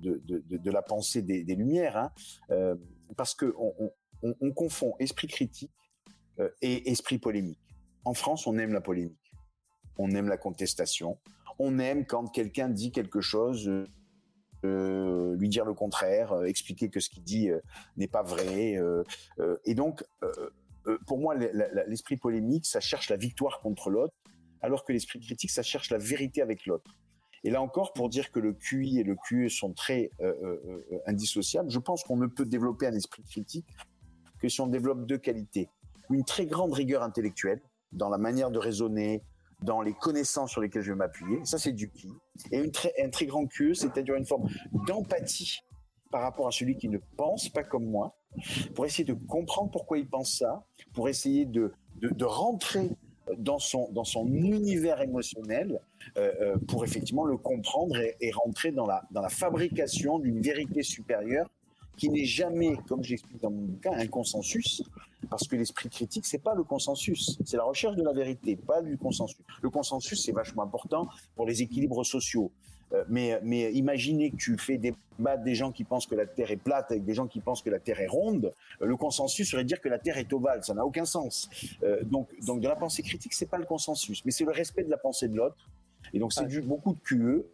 la 0.71 0.83
pensée 0.83 1.23
des, 1.23 1.55
Lumières, 1.55 1.97
hein, 1.97 2.13
euh, 2.51 2.75
parce 3.17 3.35
que 3.35 3.55
on, 3.57 4.53
confond 4.53 4.95
esprit 4.99 5.29
critique 5.29 5.73
et 6.61 6.91
esprit 6.91 7.19
polémique. 7.19 7.59
En 8.05 8.15
France, 8.15 8.47
on 8.47 8.59
aime 8.59 8.73
la 8.73 8.81
polémique, 8.83 9.33
on 9.97 10.11
aime 10.11 10.29
la 10.29 10.37
contestation, 10.37 11.19
on 11.63 11.79
aime 11.79 12.05
quand 12.05 12.27
quelqu'un 12.27 12.69
dit 12.69 12.91
quelque 12.91 13.21
chose, 13.21 13.69
euh, 13.69 13.87
euh, 14.65 15.37
lui 15.37 15.49
dire 15.49 15.65
le 15.65 15.75
contraire, 15.75 16.33
euh, 16.33 16.45
expliquer 16.45 16.89
que 16.89 16.99
ce 16.99 17.09
qu'il 17.09 17.23
dit 17.23 17.51
n'est 17.97 18.09
pas 18.09 18.23
vrai. 18.23 18.79
et 19.65 19.75
donc, 19.75 20.05
pour 21.07 21.19
moi, 21.19 21.35
l'esprit 21.87 22.17
polémique, 22.17 22.67
ça 22.67 22.81
cherche 22.81 23.09
la 23.09 23.17
victoire 23.17 23.61
contre 23.61 23.91
l'autre, 23.91 24.15
alors 24.61 24.85
que 24.85 24.93
l'esprit 24.93 25.21
critique, 25.21 25.51
ça 25.51 25.63
cherche 25.63 25.91
la 25.91 25.99
vérité 25.99 26.43
avec 26.43 26.67
l'autre. 26.67 26.97
Et 27.45 27.51
là 27.51 27.61
encore, 27.61 27.93
pour 27.93 28.09
dire 28.09 28.31
que 28.31 28.39
le 28.39 28.53
QI 28.53 29.01
et 29.01 29.03
le 29.03 29.17
QE 29.17 29.49
sont 29.49 29.73
très 29.73 30.11
indissociables, 31.07 31.71
je 31.71 31.79
pense 31.79 32.05
qu'on 32.05 32.17
ne 32.17 32.27
peut 32.27 32.47
développer 32.47 32.87
un 32.87 32.95
esprit 32.95 33.23
critique 33.25 33.67
que 34.41 34.49
si 34.49 34.61
on 34.61 34.67
développe 34.67 35.07
deux 35.07 35.19
qualités. 35.19 35.69
Une 36.11 36.25
très 36.25 36.47
grande 36.47 36.73
rigueur 36.73 37.03
intellectuelle 37.03 37.61
dans 37.93 38.09
la 38.09 38.19
manière 38.19 38.51
de 38.51 38.59
raisonner, 38.59 39.23
dans 39.63 39.81
les 39.81 39.93
connaissances 39.93 40.51
sur 40.51 40.61
lesquelles 40.61 40.83
je 40.83 40.93
vais 40.93 40.99
m'appuyer. 40.99 41.45
Ça, 41.45 41.59
c'est 41.59 41.73
du 41.73 41.91
qui. 41.91 42.09
Et 42.51 42.59
un 42.61 43.11
très 43.11 43.27
grand 43.27 43.47
QE, 43.47 43.75
c'est-à-dire 43.75 44.15
une 44.15 44.27
forme 44.27 44.49
d'empathie 44.87 45.61
par 46.11 46.23
rapport 46.23 46.47
à 46.47 46.51
celui 46.51 46.77
qui 46.77 46.89
ne 46.89 46.99
pense 47.17 47.49
pas 47.49 47.65
comme 47.65 47.87
moi, 47.87 48.17
pour 48.75 48.85
essayer 48.87 49.05
de 49.05 49.15
comprendre 49.15 49.71
pourquoi 49.71 49.99
il 49.99 50.09
pense 50.09 50.39
ça, 50.39 50.65
pour 50.93 51.09
essayer 51.09 51.47
de, 51.47 51.73
de, 51.97 52.25
rentrer 52.25 52.91
dans 53.39 53.59
son, 53.59 53.91
dans 53.93 54.05
son 54.05 54.27
univers 54.27 55.01
émotionnel 55.01 55.81
euh, 56.19 56.33
euh 56.41 56.57
pour 56.69 56.85
effectivement 56.85 57.25
le 57.25 57.37
comprendre 57.39 57.97
et, 57.97 58.31
rentrer 58.33 58.73
dans 58.73 58.87
la 58.87 59.29
fabrication 59.31 60.19
d'une 60.19 60.41
vérité 60.41 60.83
supérieure 60.83 61.49
qui 61.97 62.09
n'est 62.09 62.25
jamais, 62.25 62.77
comme 62.89 63.03
j'explique 63.03 63.41
dans 63.41 63.51
mon 63.51 63.63
bouquin, 63.63 63.93
un 63.93 64.07
consensus, 64.07 64.83
parce 65.31 65.47
que 65.47 65.57
l'esprit 65.57 65.89
critique, 65.89 66.27
c'est 66.27 66.43
pas 66.43 66.55
le 66.55 66.65
consensus, 66.65 67.39
c'est 67.45 67.57
la 67.57 67.65
recherche 67.65 67.97
de 67.97 68.03
la 68.03 68.13
vérité, 68.13 68.57
pas 68.57 68.83
du 68.83 68.97
consensus. 68.97 69.39
Le 69.63 69.71
consensus, 69.71 70.25
c'est 70.25 70.33
vachement 70.33 70.63
important 70.63 71.09
pour 71.37 71.47
les 71.47 71.63
équilibres 71.63 72.05
sociaux. 72.05 72.51
Euh, 72.93 73.05
mais, 73.09 73.39
mais 73.43 73.73
imaginez 73.73 74.31
que 74.31 74.37
tu 74.37 74.57
fais 74.59 74.77
débattre 74.77 75.43
des 75.43 75.55
gens 75.55 75.73
qui 75.73 75.85
pensent 75.85 76.07
que 76.07 76.15
la 76.15 76.27
Terre 76.27 76.51
est 76.51 76.57
plate 76.57 76.91
avec 76.91 77.05
des 77.05 77.15
gens 77.15 77.27
qui 77.27 77.41
pensent 77.41 77.63
que 77.63 77.71
la 77.71 77.79
Terre 77.79 78.01
est 78.01 78.07
ronde. 78.07 78.53
Euh, 78.81 78.87
le 78.87 78.97
consensus 78.97 79.51
serait 79.51 79.63
de 79.63 79.69
dire 79.69 79.81
que 79.81 79.89
la 79.89 79.99
Terre 79.99 80.19
est 80.19 80.33
ovale. 80.33 80.63
Ça 80.65 80.75
n'a 80.75 80.85
aucun 80.85 81.05
sens. 81.05 81.49
Euh, 81.83 82.03
donc, 82.05 82.29
donc, 82.45 82.61
de 82.61 82.69
la 82.69 82.77
pensée 82.77 83.03
critique, 83.03 83.33
c'est 83.33 83.47
pas 83.47 83.59
le 83.59 83.65
consensus, 83.65 84.25
mais 84.25 84.31
c'est 84.31 84.45
le 84.45 84.53
respect 84.53 84.85
de 84.85 84.91
la 84.91 84.99
pensée 84.99 85.29
de 85.29 85.37
l'autre. 85.37 85.57
Et 86.13 86.19
donc, 86.19 86.33
c'est 86.33 86.47
beaucoup 86.67 86.95
de 86.95 87.01
QE 87.01 87.47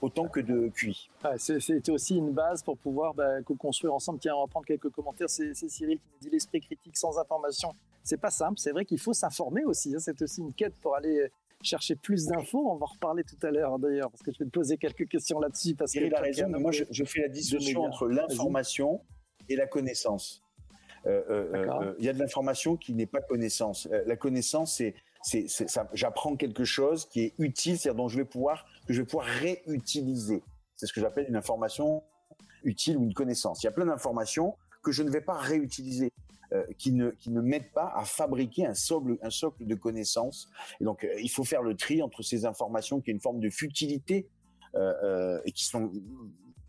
autant 0.00 0.28
que 0.28 0.40
de 0.40 0.68
QI. 0.68 1.10
C'était 1.36 1.90
aussi 1.90 2.16
une 2.16 2.32
base 2.32 2.62
pour 2.62 2.78
pouvoir 2.78 3.14
bah, 3.14 3.42
co-construire 3.42 3.94
ensemble. 3.94 4.18
Tiens, 4.18 4.34
on 4.36 4.42
va 4.42 4.46
prendre 4.46 4.66
quelques 4.66 4.90
commentaires. 4.90 5.28
C'est 5.28 5.54
Cyril 5.54 5.98
qui 5.98 6.08
nous 6.12 6.18
dit 6.20 6.30
l'esprit 6.30 6.60
critique 6.60 6.96
sans 6.96 7.18
information. 7.18 7.74
C'est 8.02 8.20
pas 8.20 8.30
simple. 8.30 8.58
C'est 8.58 8.72
vrai 8.72 8.84
qu'il 8.84 8.98
faut 8.98 9.12
s'informer 9.12 9.64
aussi. 9.64 9.94
Hein. 9.94 9.98
C'est 9.98 10.20
aussi 10.22 10.40
une 10.40 10.54
quête 10.54 10.74
pour 10.80 10.96
aller 10.96 11.30
chercher 11.62 11.96
plus 11.96 12.26
d'infos. 12.26 12.70
On 12.70 12.76
va 12.76 12.84
en 12.84 12.92
reparler 12.92 13.24
tout 13.24 13.46
à 13.46 13.50
l'heure 13.50 13.78
d'ailleurs, 13.78 14.10
parce 14.10 14.22
que 14.22 14.32
je 14.32 14.38
vais 14.38 14.44
te 14.44 14.50
poser 14.50 14.76
quelques 14.76 15.08
questions 15.08 15.38
là-dessus. 15.40 15.74
Parce 15.74 15.92
Cyril 15.92 16.14
a 16.14 16.20
raison, 16.20 16.48
moi 16.48 16.70
je, 16.72 17.04
fais 17.04 17.20
la 17.20 17.28
distinction 17.28 17.82
entre 17.82 18.08
l'information 18.08 19.00
et 19.48 19.56
la 19.56 19.66
connaissance. 19.66 20.42
Euh, 21.06 21.22
euh, 21.30 21.66
euh, 21.66 21.94
il 21.98 22.04
y 22.04 22.08
a 22.08 22.12
de 22.12 22.18
l'information 22.18 22.76
qui 22.76 22.92
n'est 22.92 23.06
pas 23.06 23.20
connaissance. 23.20 23.88
la 24.06 24.16
connaissance, 24.16 24.76
c'est 24.76 24.94
j'apprends 25.92 26.36
quelque 26.36 26.64
chose 26.64 27.06
qui 27.06 27.20
est 27.20 27.34
utile, 27.38 27.78
c'est-à-dire 27.78 27.96
dont 27.96 28.08
je 28.08 28.16
vais 28.16 28.24
pouvoir 28.24 28.66
que 28.90 28.94
je 28.94 29.02
vais 29.02 29.06
pouvoir 29.06 29.26
réutiliser. 29.26 30.42
C'est 30.74 30.86
ce 30.86 30.92
que 30.92 31.00
j'appelle 31.00 31.26
une 31.28 31.36
information 31.36 32.02
utile 32.64 32.96
ou 32.96 33.04
une 33.04 33.14
connaissance. 33.14 33.62
Il 33.62 33.66
y 33.66 33.68
a 33.68 33.72
plein 33.72 33.86
d'informations 33.86 34.56
que 34.82 34.90
je 34.90 35.04
ne 35.04 35.10
vais 35.10 35.20
pas 35.20 35.38
réutiliser. 35.38 36.12
Euh, 36.52 36.64
qui 36.78 36.90
ne 36.90 37.10
qui 37.10 37.30
ne 37.30 37.40
m'aident 37.40 37.70
pas 37.72 37.92
à 37.94 38.04
fabriquer 38.04 38.66
un 38.66 38.74
socle 38.74 39.16
un 39.22 39.30
socle 39.30 39.64
de 39.64 39.74
connaissances. 39.76 40.48
Donc 40.80 41.04
euh, 41.04 41.20
il 41.20 41.30
faut 41.30 41.44
faire 41.44 41.62
le 41.62 41.76
tri 41.76 42.02
entre 42.02 42.22
ces 42.22 42.44
informations 42.44 43.00
qui 43.00 43.12
ont 43.12 43.14
une 43.14 43.20
forme 43.20 43.38
de 43.38 43.50
futilité 43.50 44.28
euh, 44.74 45.40
et 45.44 45.52
qui 45.52 45.64
sont 45.64 45.92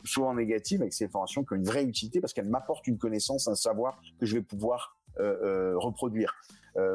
souvent 0.03 0.36
négatives 0.36 0.81
avec 0.81 0.93
ces 0.93 1.05
informations 1.05 1.43
qui 1.43 1.53
ont 1.53 1.55
une 1.55 1.63
vraie 1.63 1.84
utilité 1.84 2.21
parce 2.21 2.31
qu'elles 2.31 2.47
m'apportent 2.47 2.86
une 2.86 2.99
connaissance, 2.99 3.47
un 3.47 3.55
savoir 3.55 3.99
que 4.19 4.27
je 4.27 4.36
vais 4.36 4.43
pouvoir 4.43 4.99
reproduire. 5.17 6.31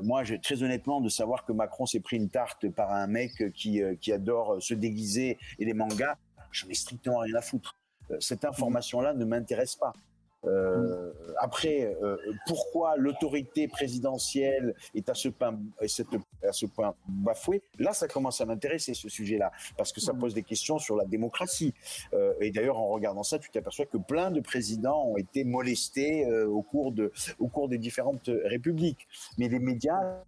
Moi, 0.03 0.25
j'ai 0.25 0.41
très 0.41 0.63
honnêtement 0.63 1.01
de 1.01 1.09
savoir 1.09 1.45
que 1.45 1.53
Macron 1.53 1.87
s'est 1.87 2.01
pris 2.01 2.17
une 2.17 2.31
tarte 2.31 2.69
par 2.71 2.93
un 2.93 3.07
mec 3.07 3.53
qui, 3.53 3.81
qui 4.01 4.13
adore 4.13 4.63
se 4.63 4.75
déguiser 4.75 5.39
et 5.59 5.65
les 5.65 5.75
mangas, 5.75 6.17
j'en 6.51 6.69
ai 6.69 6.75
strictement 6.75 7.19
rien 7.19 7.35
à 7.35 7.43
foutre. 7.43 7.77
cette 8.21 8.45
information-là 8.45 9.15
ne 9.15 9.25
m'intéresse 9.25 9.77
pas. 9.77 9.93
Euh, 10.47 11.13
après, 11.39 11.97
euh, 12.03 12.17
pourquoi 12.47 12.97
l'autorité 12.97 13.69
présidentielle 13.69 14.75
est 14.95 15.09
à 15.09 15.15
ce, 15.15 15.29
point, 15.29 15.59
à 15.81 16.53
ce 16.53 16.67
point 16.67 16.95
bafouée? 17.09 17.63
Là, 17.79 17.93
ça 17.93 18.09
commence 18.09 18.41
à 18.41 18.47
m'intéresser 18.47 18.95
ce 18.95 19.09
sujet-là, 19.09 19.51
parce 19.77 19.93
que 19.93 20.01
ça 20.01 20.13
mm. 20.13 20.19
pose 20.19 20.35
des 20.35 20.43
questions 20.43 20.79
sur 20.79 20.97
la 20.97 21.05
démocratie. 21.05 21.75
Euh, 22.15 22.35
et 22.41 22.51
d'ailleurs, 22.51 22.79
en 22.79 22.89
regardant 22.89 23.23
ça, 23.23 23.39
tu 23.39 23.51
t'aperçois 23.51 23.87
que 23.87 23.99
plein 23.99 24.31
de 24.31 24.41
présidents 24.41 25.05
ont 25.05 25.17
été 25.17 25.45
molestés 25.45 26.27
au 26.45 26.63
cours 26.63 26.93
de, 26.93 27.13
au 27.39 27.49
cours 27.49 27.69
des 27.69 27.79
différentes 27.79 28.31
républiques. 28.45 29.07
Mais 29.39 29.49
les 29.49 29.59
médias 29.59 30.23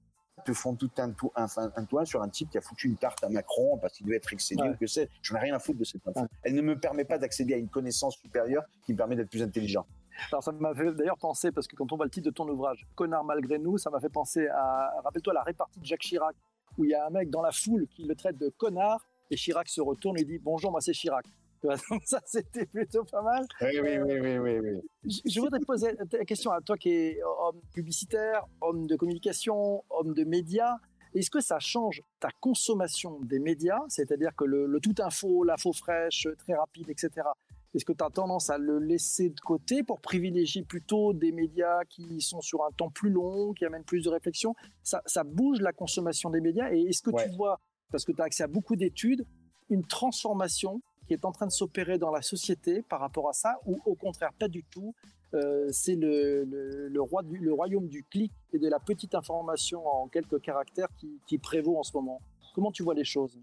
te 0.44 0.52
font 0.52 0.74
tout 0.74 0.90
un, 0.98 1.11
tout, 1.11 1.31
un, 1.37 1.46
un, 1.57 1.85
toit 1.85 2.04
sur 2.04 2.22
un 2.22 2.28
type 2.28 2.50
qui 2.50 2.59
a 2.59 2.61
foutu 2.61 2.88
une 2.88 2.96
tarte 2.96 3.22
à 3.24 3.28
Macron 3.28 3.78
parce 3.78 3.94
qu'il 3.94 4.07
devait 4.07 4.16
être 4.16 4.33
excédé 4.33 4.62
ou 4.62 4.76
que 4.76 4.87
c'est. 4.87 5.09
Je 5.22 5.35
n'ai 5.35 5.40
rien 5.40 5.54
à 5.54 5.59
foutre 5.59 5.78
de 5.78 5.85
cette 5.85 6.07
info. 6.07 6.26
Elle 6.42 6.54
ne 6.54 6.62
me 6.62 6.78
permet 6.78 7.04
pas 7.04 7.18
d'accéder 7.18 7.54
à 7.54 7.57
une 7.57 7.68
connaissance 7.68 8.16
supérieure 8.16 8.64
qui 8.85 8.92
me 8.92 8.96
permet 8.96 9.16
d'être 9.16 9.31
plus 9.31 9.42
intelligent. 9.42 9.87
Alors 10.31 10.42
ça 10.42 10.52
m'a 10.52 10.74
fait 10.74 10.92
d'ailleurs 10.92 11.18
penser, 11.18 11.52
parce 11.52 11.66
que 11.66 11.76
quand 11.76 11.92
on 11.92 11.96
voit 11.96 12.07
le 12.07 12.11
titre 12.11 12.26
de 12.26 12.35
ton 12.35 12.48
ouvrage, 12.48 12.87
Connard 12.94 13.24
malgré 13.24 13.59
nous, 13.59 13.78
ça 13.78 13.90
m'a 13.90 14.00
fait 14.00 14.09
penser 14.09 14.46
à, 14.48 14.92
rappelle-toi 15.04 15.33
la 15.33 15.42
répartie 15.42 15.81
de 15.81 15.85
Jacques 15.85 16.02
Chirac, 16.02 16.37
où 16.76 16.85
il 16.85 16.90
y 16.90 16.94
a 16.94 17.07
un 17.07 17.11
mec 17.11 17.31
dans 17.31 17.42
la 17.42 17.52
foule 17.52 17.87
qui 17.88 18.04
le 18.04 18.14
traite 18.14 18.38
de 18.38 18.48
connard, 18.48 19.07
et 19.31 19.37
Chirac 19.37 19.68
se 19.68 19.81
retourne 19.81 20.18
et 20.18 20.24
dit 20.24 20.38
bonjour, 20.38 20.70
moi 20.70 20.81
c'est 20.81 20.92
Chirac. 20.92 21.26
Donc 21.90 22.02
ça, 22.04 22.20
c'était 22.24 22.66
plutôt 22.66 23.04
pas 23.04 23.20
mal. 23.20 23.44
Oui, 23.61 23.81
oui, 23.83 23.98
oui, 23.98 24.38
oui, 24.38 24.59
oui, 24.59 25.20
Je, 25.26 25.40
voudrais 25.40 25.59
te 25.59 25.64
poser 25.64 25.90
la 26.12 26.24
question 26.24 26.52
à 26.52 26.61
toi 26.61 26.76
qui 26.76 26.90
es 26.90 27.20
homme 27.22 27.61
publicitaire, 27.72 28.46
homme 28.61 28.87
de 28.87 28.94
communication, 28.94 29.83
homme 29.90 30.14
de 30.14 30.22
médias. 30.22 30.76
Est-ce 31.14 31.31
que 31.31 31.40
ça 31.40 31.59
change 31.59 32.02
ta 32.20 32.28
consommation 32.38 33.18
des 33.22 33.40
médias, 33.40 33.81
c'est-à-dire 33.88 34.37
que 34.37 34.44
le, 34.44 34.66
le 34.66 34.78
tout 34.78 34.94
info, 34.98 35.42
l'info 35.42 35.72
fraîche, 35.72 36.28
très 36.38 36.54
rapide, 36.54 36.90
etc. 36.90 37.26
Est-ce 37.74 37.85
que 37.85 37.92
tu 37.92 38.04
as 38.04 38.11
tendance 38.11 38.50
à 38.50 38.59
le 38.59 38.78
laisser 38.78 39.31
de 39.31 39.40
côté 39.40 39.83
pour 39.83 40.00
privilégier 40.00 40.62
plutôt 40.62 41.12
des 41.12 41.33
médias 41.33 41.85
qui 41.85 42.20
sont 42.20 42.40
sur 42.40 42.64
un 42.64 42.70
temps 42.72 42.90
plus 42.90 43.11
long, 43.11 43.52
qui 43.52 43.64
amènent 43.64 43.85
plus 43.85 44.02
de 44.02 44.11
réflexion? 44.11 44.54
Ça, 44.83 45.24
bouge 45.24 45.61
la 45.61 45.72
consommation 45.72 46.31
des 46.31 46.40
médias 46.40 46.72
et 46.72 46.81
est-ce 46.83 47.02
que 47.02 47.11
tu 47.11 47.28
vois, 47.37 47.61
parce 47.90 48.04
que 48.04 48.12
tu 48.12 48.20
as 48.22 48.24
accès 48.24 48.42
à 48.42 48.46
beaucoup 48.46 48.76
d'études, 48.76 49.26
une 49.70 49.85
transformation 49.85 50.81
qui 51.07 51.14
est 51.14 51.24
en 51.24 51.33
train 51.33 51.46
de 51.46 51.52
s'opérer 51.52 51.98
dans 51.98 52.11
la 52.11 52.22
société 52.22 52.83
par 52.83 53.00
rapport 53.00 53.28
à 53.28 53.33
ça 53.33 53.57
ou 53.66 53.78
au 53.87 53.94
contraire 53.94 54.33
pas 54.38 54.48
du 54.48 54.62
tout 54.64 54.94
euh, 55.35 55.68
c'est 55.72 55.94
le, 55.94 56.44
le, 56.90 57.02
roi 57.02 57.22
le 57.22 57.52
royaume 57.52 57.87
du 57.87 58.02
clic 58.02 58.33
et 58.54 58.59
de 58.59 58.68
la 58.68 58.78
petite 58.78 59.14
information 59.14 59.87
en 59.87 60.09
quelques 60.09 60.40
caractères 60.40 60.88
qui, 60.96 61.20
qui 61.26 61.37
prévaut 61.37 61.78
en 61.78 61.83
ce 61.83 61.92
moment? 61.94 62.22
Comment 62.54 62.72
tu 62.72 62.83
vois 62.83 62.94
les 62.94 63.04
choses? 63.04 63.38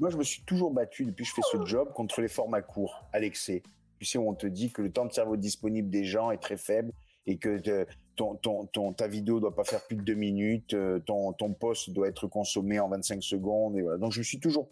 Moi, 0.00 0.08
je 0.08 0.16
me 0.16 0.24
suis 0.24 0.42
toujours 0.42 0.72
battu 0.72 1.04
depuis 1.04 1.24
que 1.24 1.28
je 1.28 1.34
fais 1.34 1.42
ce 1.52 1.64
job 1.66 1.92
contre 1.92 2.22
les 2.22 2.28
formats 2.28 2.62
courts 2.62 3.04
l'excès. 3.14 3.62
Tu 3.98 4.06
sais, 4.06 4.16
où 4.16 4.28
on 4.28 4.34
te 4.34 4.46
dit 4.46 4.72
que 4.72 4.80
le 4.80 4.90
temps 4.90 5.04
de 5.04 5.12
cerveau 5.12 5.36
disponible 5.36 5.90
des 5.90 6.04
gens 6.04 6.30
est 6.30 6.38
très 6.38 6.56
faible 6.56 6.90
et 7.26 7.36
que 7.36 7.60
ta 8.96 9.06
vidéo 9.08 9.40
doit 9.40 9.54
pas 9.54 9.64
faire 9.64 9.86
plus 9.86 9.96
de 9.96 10.02
deux 10.02 10.14
minutes, 10.14 10.72
euh, 10.72 11.00
ton, 11.00 11.34
ton 11.34 11.52
post 11.52 11.90
doit 11.90 12.08
être 12.08 12.26
consommé 12.26 12.80
en 12.80 12.88
25 12.88 13.22
secondes. 13.22 13.76
Et 13.76 13.82
voilà. 13.82 13.98
Donc, 13.98 14.12
je 14.12 14.20
me 14.20 14.24
suis 14.24 14.40
toujours 14.40 14.70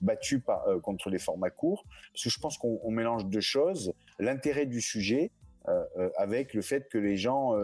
battu 0.00 0.38
par, 0.38 0.66
euh, 0.68 0.78
contre 0.78 1.10
les 1.10 1.18
formats 1.18 1.50
courts 1.50 1.84
parce 2.12 2.22
que 2.22 2.30
je 2.30 2.38
pense 2.38 2.56
qu'on 2.56 2.90
mélange 2.92 3.26
deux 3.26 3.40
choses. 3.40 3.92
L'intérêt 4.20 4.66
du 4.66 4.80
sujet 4.80 5.32
euh, 5.66 6.10
avec 6.16 6.54
le 6.54 6.62
fait 6.62 6.88
que 6.88 6.98
les 6.98 7.16
gens 7.16 7.54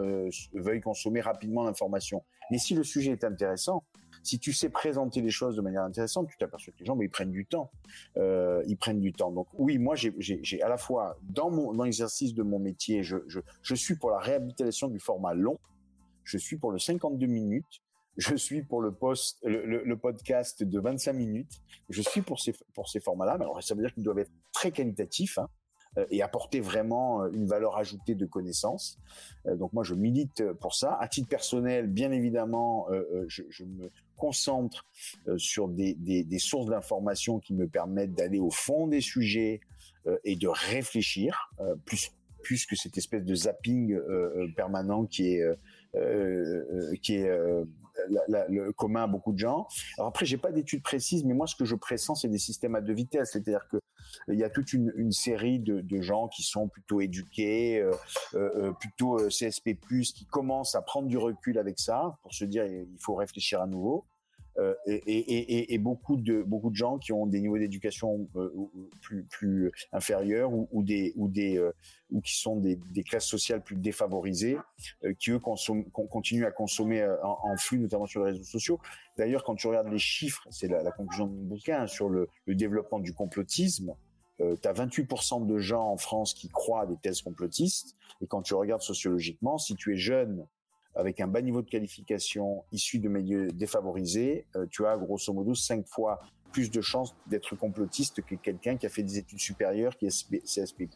veuillent 0.53 0.81
consommer 0.81 1.21
rapidement 1.21 1.63
l'information. 1.63 2.23
Mais 2.49 2.57
si 2.57 2.73
le 2.73 2.83
sujet 2.83 3.11
est 3.11 3.23
intéressant, 3.23 3.83
si 4.23 4.39
tu 4.39 4.53
sais 4.53 4.69
présenter 4.69 5.21
les 5.21 5.29
choses 5.29 5.55
de 5.55 5.61
manière 5.61 5.83
intéressante, 5.83 6.27
tu 6.29 6.37
t'aperçois 6.37 6.73
que 6.73 6.79
les 6.79 6.85
gens, 6.85 6.95
mais 6.95 7.05
ils 7.05 7.09
prennent 7.09 7.31
du 7.31 7.45
temps. 7.45 7.71
Euh, 8.17 8.63
ils 8.67 8.77
prennent 8.77 8.99
du 8.99 9.13
temps. 9.13 9.31
Donc 9.31 9.47
oui, 9.53 9.77
moi, 9.77 9.95
j'ai 9.95 10.61
à 10.61 10.69
la 10.69 10.77
fois 10.77 11.17
dans 11.23 11.49
mon 11.49 11.73
dans 11.73 11.83
l'exercice 11.83 12.33
de 12.33 12.43
mon 12.43 12.59
métier, 12.59 13.03
je, 13.03 13.17
je, 13.27 13.39
je 13.61 13.75
suis 13.75 13.95
pour 13.95 14.11
la 14.11 14.19
réhabilitation 14.19 14.87
du 14.87 14.99
format 14.99 15.33
long. 15.33 15.59
Je 16.23 16.37
suis 16.37 16.57
pour 16.57 16.71
le 16.71 16.79
52 16.79 17.25
minutes. 17.25 17.81
Je 18.17 18.35
suis 18.35 18.61
pour 18.61 18.81
le 18.81 18.93
le, 19.43 19.95
podcast 19.95 20.63
de 20.63 20.79
25 20.79 21.13
minutes. 21.13 21.61
Je 21.89 22.01
suis 22.01 22.21
pour 22.21 22.39
ces 22.39 22.53
pour 22.73 22.89
ces 22.89 22.99
formats-là. 22.99 23.37
Mais 23.37 23.45
alors 23.45 23.63
ça 23.63 23.73
veut 23.73 23.81
dire 23.81 23.93
qu'ils 23.93 24.03
doivent 24.03 24.19
être 24.19 24.31
très 24.51 24.71
qualitatifs. 24.71 25.37
Hein. 25.37 25.47
Euh, 25.97 26.05
et 26.09 26.21
apporter 26.21 26.61
vraiment 26.61 27.21
euh, 27.21 27.31
une 27.33 27.45
valeur 27.45 27.75
ajoutée 27.75 28.15
de 28.15 28.25
connaissances. 28.25 28.97
Euh, 29.45 29.57
donc 29.57 29.73
moi, 29.73 29.83
je 29.83 29.93
milite 29.93 30.41
pour 30.61 30.73
ça. 30.73 30.97
À 31.01 31.09
titre 31.09 31.27
personnel, 31.27 31.87
bien 31.87 32.11
évidemment, 32.11 32.87
je, 33.27 33.63
me 33.65 33.91
concentre 34.15 34.85
sur 35.37 35.67
des, 35.67 36.25
sources 36.39 36.67
d'informations 36.67 37.39
qui 37.39 37.53
me 37.53 37.67
permettent 37.67 38.13
d'aller 38.13 38.39
au 38.39 38.51
fond 38.51 38.87
des 38.87 39.01
sujets 39.01 39.59
et 40.23 40.35
de 40.35 40.47
réfléchir, 40.47 41.51
plus 42.43 42.65
que 42.65 42.75
cette 42.75 42.97
espèce 42.97 43.23
de 43.23 43.35
zapping 43.35 43.97
permanent 44.55 45.05
qui 45.05 45.33
est 45.33 45.43
qui 47.01 47.15
est 47.15 47.29
le 48.07 48.71
commun 48.71 49.03
à 49.03 49.07
beaucoup 49.07 49.33
de 49.33 49.39
gens. 49.39 49.67
Alors 49.97 50.09
après, 50.09 50.25
j'ai 50.25 50.37
pas 50.37 50.51
d'études 50.51 50.83
précises, 50.83 51.23
mais 51.25 51.33
moi, 51.33 51.47
ce 51.47 51.55
que 51.55 51.65
je 51.65 51.75
pressens, 51.75 52.15
c'est 52.21 52.29
des 52.29 52.37
systèmes 52.37 52.75
à 52.75 52.81
deux 52.81 52.93
vitesses. 52.93 53.31
C'est-à-dire 53.31 53.67
que 53.69 53.77
il 54.27 54.37
y 54.37 54.43
a 54.43 54.49
toute 54.49 54.73
une, 54.73 54.91
une 54.95 55.11
série 55.11 55.59
de, 55.59 55.81
de, 55.81 56.01
gens 56.01 56.27
qui 56.27 56.43
sont 56.43 56.67
plutôt 56.67 57.01
éduqués, 57.01 57.79
euh, 57.79 57.91
euh, 58.33 58.49
euh 58.55 58.71
plutôt 58.73 59.19
euh, 59.19 59.29
CSP+, 59.29 59.77
qui 60.15 60.25
commencent 60.25 60.75
à 60.75 60.81
prendre 60.81 61.07
du 61.07 61.17
recul 61.17 61.57
avec 61.57 61.79
ça 61.79 62.17
pour 62.21 62.33
se 62.33 62.45
dire 62.45 62.65
il 62.65 62.97
faut 62.99 63.15
réfléchir 63.15 63.61
à 63.61 63.67
nouveau. 63.67 64.05
Euh, 64.57 64.73
et, 64.85 64.95
et, 64.95 65.73
et, 65.73 65.77
beaucoup 65.77 66.17
de 66.17 66.43
beaucoup 66.43 66.69
de 66.69 66.75
gens 66.75 66.97
qui 66.97 67.13
ont 67.13 67.25
des 67.25 67.39
niveaux 67.39 67.57
d'éducation 67.57 68.27
euh, 68.35 68.51
plus 69.01 69.23
plus 69.23 69.71
inférieurs 69.93 70.51
ou, 70.51 70.67
ou 70.73 70.83
des 70.83 71.13
ou 71.15 71.29
des 71.29 71.57
euh, 71.57 71.71
ou 72.09 72.19
qui 72.19 72.35
sont 72.35 72.57
des, 72.57 72.75
des, 72.75 73.03
classes 73.03 73.27
sociales 73.27 73.63
plus 73.63 73.77
défavorisées 73.77 74.57
qui 75.19 75.31
eux 75.31 75.39
consomment, 75.39 75.85
continuent 75.85 76.45
à 76.45 76.51
consommer 76.51 77.01
en, 77.23 77.37
en, 77.43 77.55
flux 77.55 77.79
notamment 77.79 78.05
sur 78.05 78.25
les 78.25 78.31
réseaux 78.31 78.43
sociaux. 78.43 78.79
D'ailleurs, 79.17 79.45
quand 79.45 79.55
tu 79.55 79.67
regardes 79.67 79.87
les 79.87 79.99
chiffres, 79.99 80.45
c'est 80.49 80.67
la, 80.67 80.83
la, 80.83 80.91
conclusion 80.91 81.27
de 81.27 81.31
mon 81.31 81.43
bouquin 81.43 81.87
sur 81.87 82.09
le, 82.09 82.27
le 82.45 82.55
développement 82.55 82.99
du 82.99 83.13
complotisme. 83.13 83.95
Euh, 84.41 84.55
tu 84.61 84.67
as 84.67 84.73
28% 84.73 85.45
de 85.45 85.57
gens 85.59 85.87
en 85.87 85.97
France 85.97 86.33
qui 86.33 86.49
croient 86.49 86.81
à 86.81 86.85
des 86.85 86.97
thèses 86.97 87.21
complotistes. 87.21 87.95
Et 88.21 88.27
quand 88.27 88.41
tu 88.41 88.53
regardes 88.53 88.81
sociologiquement, 88.81 89.57
si 89.57 89.75
tu 89.75 89.93
es 89.93 89.97
jeune 89.97 90.45
avec 90.95 91.19
un 91.19 91.27
bas 91.27 91.41
niveau 91.41 91.61
de 91.61 91.69
qualification 91.69 92.63
issu 92.71 92.99
de 92.99 93.07
milieux 93.07 93.47
défavorisés, 93.51 94.45
euh, 94.55 94.65
tu 94.69 94.85
as 94.85 94.97
grosso 94.97 95.33
modo 95.33 95.55
cinq 95.55 95.87
fois 95.87 96.19
plus 96.51 96.69
de 96.69 96.81
chances 96.81 97.15
d'être 97.27 97.55
complotiste 97.55 98.21
que 98.21 98.35
quelqu'un 98.35 98.75
qui 98.75 98.85
a 98.85 98.89
fait 98.89 99.03
des 99.03 99.17
études 99.17 99.39
supérieures, 99.39 99.97
qui 99.97 100.07
est 100.07 100.43
CSP+, 100.43 100.89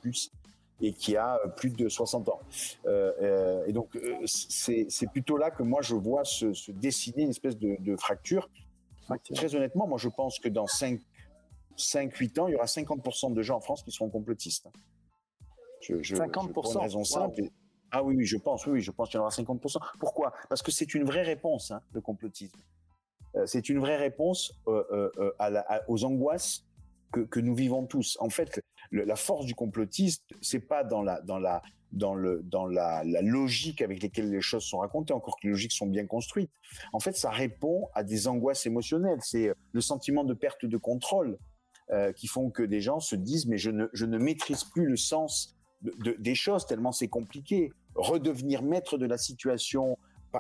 et 0.82 0.92
qui 0.92 1.16
a 1.16 1.36
euh, 1.36 1.48
plus 1.48 1.70
de 1.70 1.88
60 1.88 2.28
ans. 2.28 2.42
Euh, 2.86 3.66
et 3.66 3.72
donc, 3.72 3.98
c'est 4.26 5.10
plutôt 5.12 5.38
là 5.38 5.50
que 5.52 5.64
moi, 5.64 5.82
je 5.82 5.96
vois 5.96 6.26
se, 6.26 6.54
se 6.54 6.72
dessiner 6.72 7.24
une 7.24 7.30
espèce 7.30 7.58
de, 7.58 7.78
de 7.80 7.96
fracture. 7.96 8.50
Très 9.34 9.56
honnêtement, 9.56 9.88
moi, 9.88 9.98
je 9.98 10.10
pense 10.10 10.40
que 10.40 10.50
dans 10.50 10.68
5, 10.68 11.00
5-8 11.78 12.40
ans, 12.40 12.48
il 12.48 12.52
y 12.52 12.56
aura 12.56 12.66
50% 12.66 13.34
de 13.34 13.42
gens 13.42 13.58
en 13.58 13.62
France 13.62 13.84
qui 13.84 13.92
seront 13.92 14.10
complotistes. 14.10 14.68
Je, 15.82 16.02
je, 16.02 16.16
50% 16.16 16.48
je, 16.48 16.52
pour 16.52 16.72
une 16.72 16.78
raison 16.80 17.04
simple. 17.04 17.42
Wow. 17.42 17.50
Ah 17.92 18.04
oui, 18.04 18.16
oui, 18.16 18.26
je 18.26 18.38
pense, 18.38 18.66
oui, 18.68 18.82
je 18.82 18.92
pense 18.92 19.10
qu'il 19.10 19.18
y 19.18 19.20
en 19.20 19.22
aura 19.22 19.32
50%. 19.32 19.78
Pourquoi? 20.00 20.34
Parce 20.50 20.62
que 20.62 20.72
c'est 20.72 20.94
une 20.94 21.04
vraie 21.04 21.24
réponse, 21.24 21.72
hein, 21.72 21.82
le 21.94 22.02
complotisme. 22.02 22.58
Euh, 23.36 23.46
c'est 23.46 23.70
une 23.70 23.80
vraie 23.80 23.98
réponse 23.98 24.54
euh, 24.68 25.10
euh, 25.18 25.62
aux 25.88 26.04
angoisses 26.04 26.66
que, 27.12 27.40
nous 27.40 27.56
vivons 27.56 27.86
tous. 27.86 28.18
En 28.20 28.30
fait, 28.30 28.62
la 28.92 29.16
force 29.16 29.46
du 29.46 29.56
complotiste, 29.56 30.24
c'est 30.42 30.60
pas 30.60 30.84
dans 30.84 31.02
la 31.02 31.22
dans 31.22 31.40
la 31.40 31.62
dans 31.94 32.14
le 32.14 32.44
dans 32.44 32.66
la, 32.66 33.04
logique 33.22 33.82
avec 33.82 34.04
laquelle 34.04 34.30
les 34.30 34.42
choses 34.42 34.66
sont 34.66 34.80
racontées, 34.80 35.14
encore 35.14 35.38
que 35.40 35.48
les 35.48 35.52
logiques 35.52 35.72
sont 35.72 35.88
bien 35.88 36.06
construites. 36.06 36.52
En 36.92 37.00
fait, 37.00 37.16
ça 37.16 37.30
répond 37.30 37.88
à 37.94 38.04
des 38.04 38.28
angoisses 38.28 38.66
émotionnelles. 38.66 39.20
C'est 39.22 39.54
le 39.72 39.82
sentiment 39.82 40.26
de 40.26 40.34
perte 40.34 40.66
de 40.66 40.78
contrôle 40.78 41.38
qui 42.18 42.28
font 42.28 42.50
que 42.50 42.64
des 42.64 42.82
gens 42.82 43.00
se 43.00 43.16
disent 43.16 43.46
mais 43.46 43.58
je 43.58 43.70
ne 43.70 43.86
je 43.94 44.06
ne 44.06 44.18
maîtrise 44.18 44.66
plus 44.66 44.86
le 44.86 44.98
sens 44.98 45.56
des 45.82 46.36
choses 46.36 46.66
tellement 46.66 46.92
c'est 46.92 47.08
compliqué. 47.08 47.72
Redevenir 47.96 48.62
maître 48.62 48.98
de 48.98 49.06
la 49.06 49.18
situation 49.18 49.98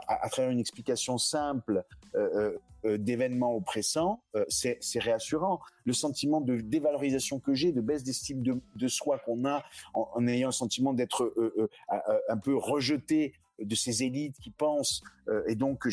à, 0.08 0.30
travers 0.30 0.52
une 0.52 0.60
explication 0.60 1.17
simple 1.17 1.84
euh, 2.15 2.30
euh, 2.36 2.58
euh, 2.86 2.98
d'événements 2.98 3.56
oppressants, 3.56 4.21
c'est 4.48 4.80
réassurant. 4.95 5.60
Le 5.86 5.93
sentiment 5.93 6.41
de 6.41 6.58
dévalorisation 6.58 7.39
que 7.39 7.54
j'ai, 7.54 7.71
de 7.71 7.82
baisse 7.82 8.04
d'estime 8.04 8.43
de, 8.43 8.88
soi 8.88 9.19
qu'on 9.19 9.45
a 9.45 9.63
en, 9.93 10.28
ayant 10.28 10.50
le 10.50 10.54
sentiment 10.54 10.93
d'être 10.93 11.34
un 12.30 12.38
peu 12.38 12.56
rejeté 12.56 13.34
de 13.60 13.76
ces 13.76 14.04
élites 14.04 14.38
qui 14.39 14.52
pensent 14.52 15.02
et 15.48 15.56
donc 15.56 15.88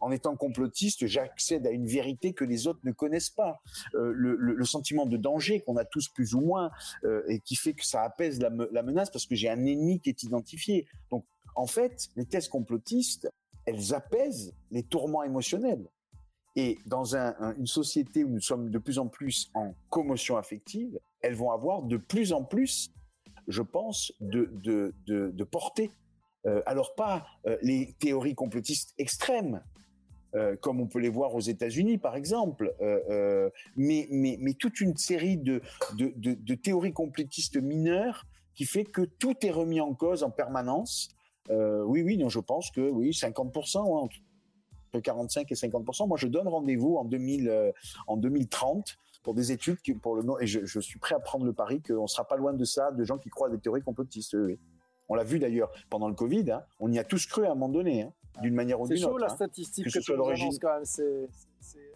en 0.00 0.10
étant 0.10 0.36
complotiste 0.36 1.06
j'accède 1.06 1.66
à 1.66 1.70
une 1.70 1.86
vérité 1.86 2.32
que 2.32 2.44
les 2.44 2.66
autres 2.66 2.80
ne 2.84 2.92
connaissent 2.92 3.30
pas 3.30 3.60
le, 3.94 4.64
sentiment 4.64 5.06
de 5.06 5.16
danger 5.16 5.60
qu'on 5.60 5.76
a 5.76 5.84
tous 5.84 6.08
plus 6.08 6.34
ou 6.34 6.40
moins 6.40 6.70
et 7.28 7.40
qui 7.40 7.56
fait 7.56 7.72
que 7.72 7.84
ça 7.84 8.02
apaise 8.02 8.40
la, 8.40 8.50
menace 8.82 9.10
parce 9.10 9.26
que 9.26 9.34
j'ai 9.34 9.48
un 9.48 9.64
ennemi 9.64 10.00
qui 10.00 10.10
est 10.10 10.22
identifié 10.22 10.86
donc 11.10 11.24
en 11.54 11.66
fait, 11.66 12.08
les 12.16 12.24
thèses 12.24 12.48
complotistes, 12.48 13.30
elles 13.66 13.94
apaisent 13.94 14.54
les 14.70 14.82
tourments 14.82 15.22
émotionnels. 15.22 15.86
Et 16.56 16.78
dans 16.86 17.14
une 17.14 17.66
société 17.66 18.24
où 18.24 18.28
nous 18.28 18.40
sommes 18.40 18.70
de 18.70 18.78
plus 18.78 18.98
en 18.98 19.06
plus 19.06 19.50
en 19.54 19.74
commotion 19.88 20.36
affective, 20.36 20.98
elles 21.20 21.34
vont 21.34 21.52
avoir 21.52 21.82
de 21.82 21.96
plus 21.96 22.32
en 22.32 22.42
plus, 22.42 22.90
je 23.46 23.62
pense, 23.62 24.12
de, 24.20 25.44
portée. 25.50 25.90
Euh, 26.46 26.62
alors 26.66 26.94
pas 26.94 27.26
euh, 27.46 27.58
les 27.62 27.94
théories 27.98 28.34
complotistes 28.34 28.94
extrêmes, 28.98 29.62
euh, 30.34 30.56
comme 30.56 30.80
on 30.80 30.86
peut 30.86 30.98
les 30.98 31.10
voir 31.10 31.34
aux 31.34 31.40
États-Unis, 31.40 31.98
par 31.98 32.16
exemple, 32.16 32.74
mais, 33.76 34.06
mais, 34.10 34.54
toute 34.54 34.80
une 34.80 34.96
série 34.96 35.36
de, 35.36 35.60
de, 35.96 36.54
théories 36.54 36.92
complotistes 36.92 37.56
mineures 37.56 38.26
qui 38.54 38.64
fait 38.64 38.84
que 38.84 39.02
tout 39.02 39.34
est 39.44 39.50
remis 39.50 39.80
en 39.80 39.94
cause 39.94 40.22
en 40.22 40.30
permanence 40.30 41.10
oui, 41.48 42.02
oui, 42.02 42.16
non, 42.16 42.28
je 42.28 42.38
pense 42.38 42.70
que 42.70 42.80
oui, 42.80 43.10
50%, 43.10 43.78
entre 43.78 44.14
45 45.02 45.50
et 45.50 45.54
50%. 45.56 46.06
Moi, 46.06 46.16
je 46.16 46.28
donne 46.28 46.46
rendez-vous 46.46 46.94
en, 46.96 47.04
2000, 47.04 47.72
en 48.06 48.16
2030 48.16 48.98
pour 49.24 49.34
des 49.34 49.50
études 49.50 49.80
qui, 49.80 49.94
pour 49.94 50.14
le 50.14 50.22
et 50.40 50.46
je, 50.46 50.80
suis 50.80 51.00
prêt 51.00 51.16
à 51.16 51.18
prendre 51.18 51.44
le 51.44 51.52
pari 51.52 51.82
qu'on 51.82 52.02
ne 52.02 52.06
sera 52.06 52.28
pas 52.28 52.36
loin 52.36 52.52
de 52.52 52.64
ça, 52.64 52.92
de 52.92 53.02
gens 53.02 53.18
qui 53.18 53.30
croient 53.30 53.48
à 53.48 53.50
des 53.50 53.58
théories 53.58 53.82
complotistes. 53.82 54.36
On 55.10 55.14
l'a 55.14 55.24
vu 55.24 55.38
d'ailleurs 55.38 55.70
pendant 55.90 56.08
le 56.08 56.14
Covid, 56.14 56.50
hein. 56.50 56.62
on 56.78 56.90
y 56.90 56.98
a 56.98 57.04
tous 57.04 57.26
cru 57.26 57.44
à 57.44 57.50
un 57.50 57.54
moment 57.54 57.68
donné, 57.68 58.02
hein, 58.02 58.12
d'une 58.40 58.54
manière 58.54 58.80
ou 58.80 58.88
d'une 58.88 58.96
autre. 58.96 59.02
C'est 59.04 59.10
chaud 59.10 59.18
la 59.18 59.26
hein. 59.26 59.34
statistique 59.34 59.84
que, 59.84 59.98
tu 59.98 60.12
nous 60.12 60.58
quand 60.58 60.74
même, 60.74 60.84
c'est 60.84 61.28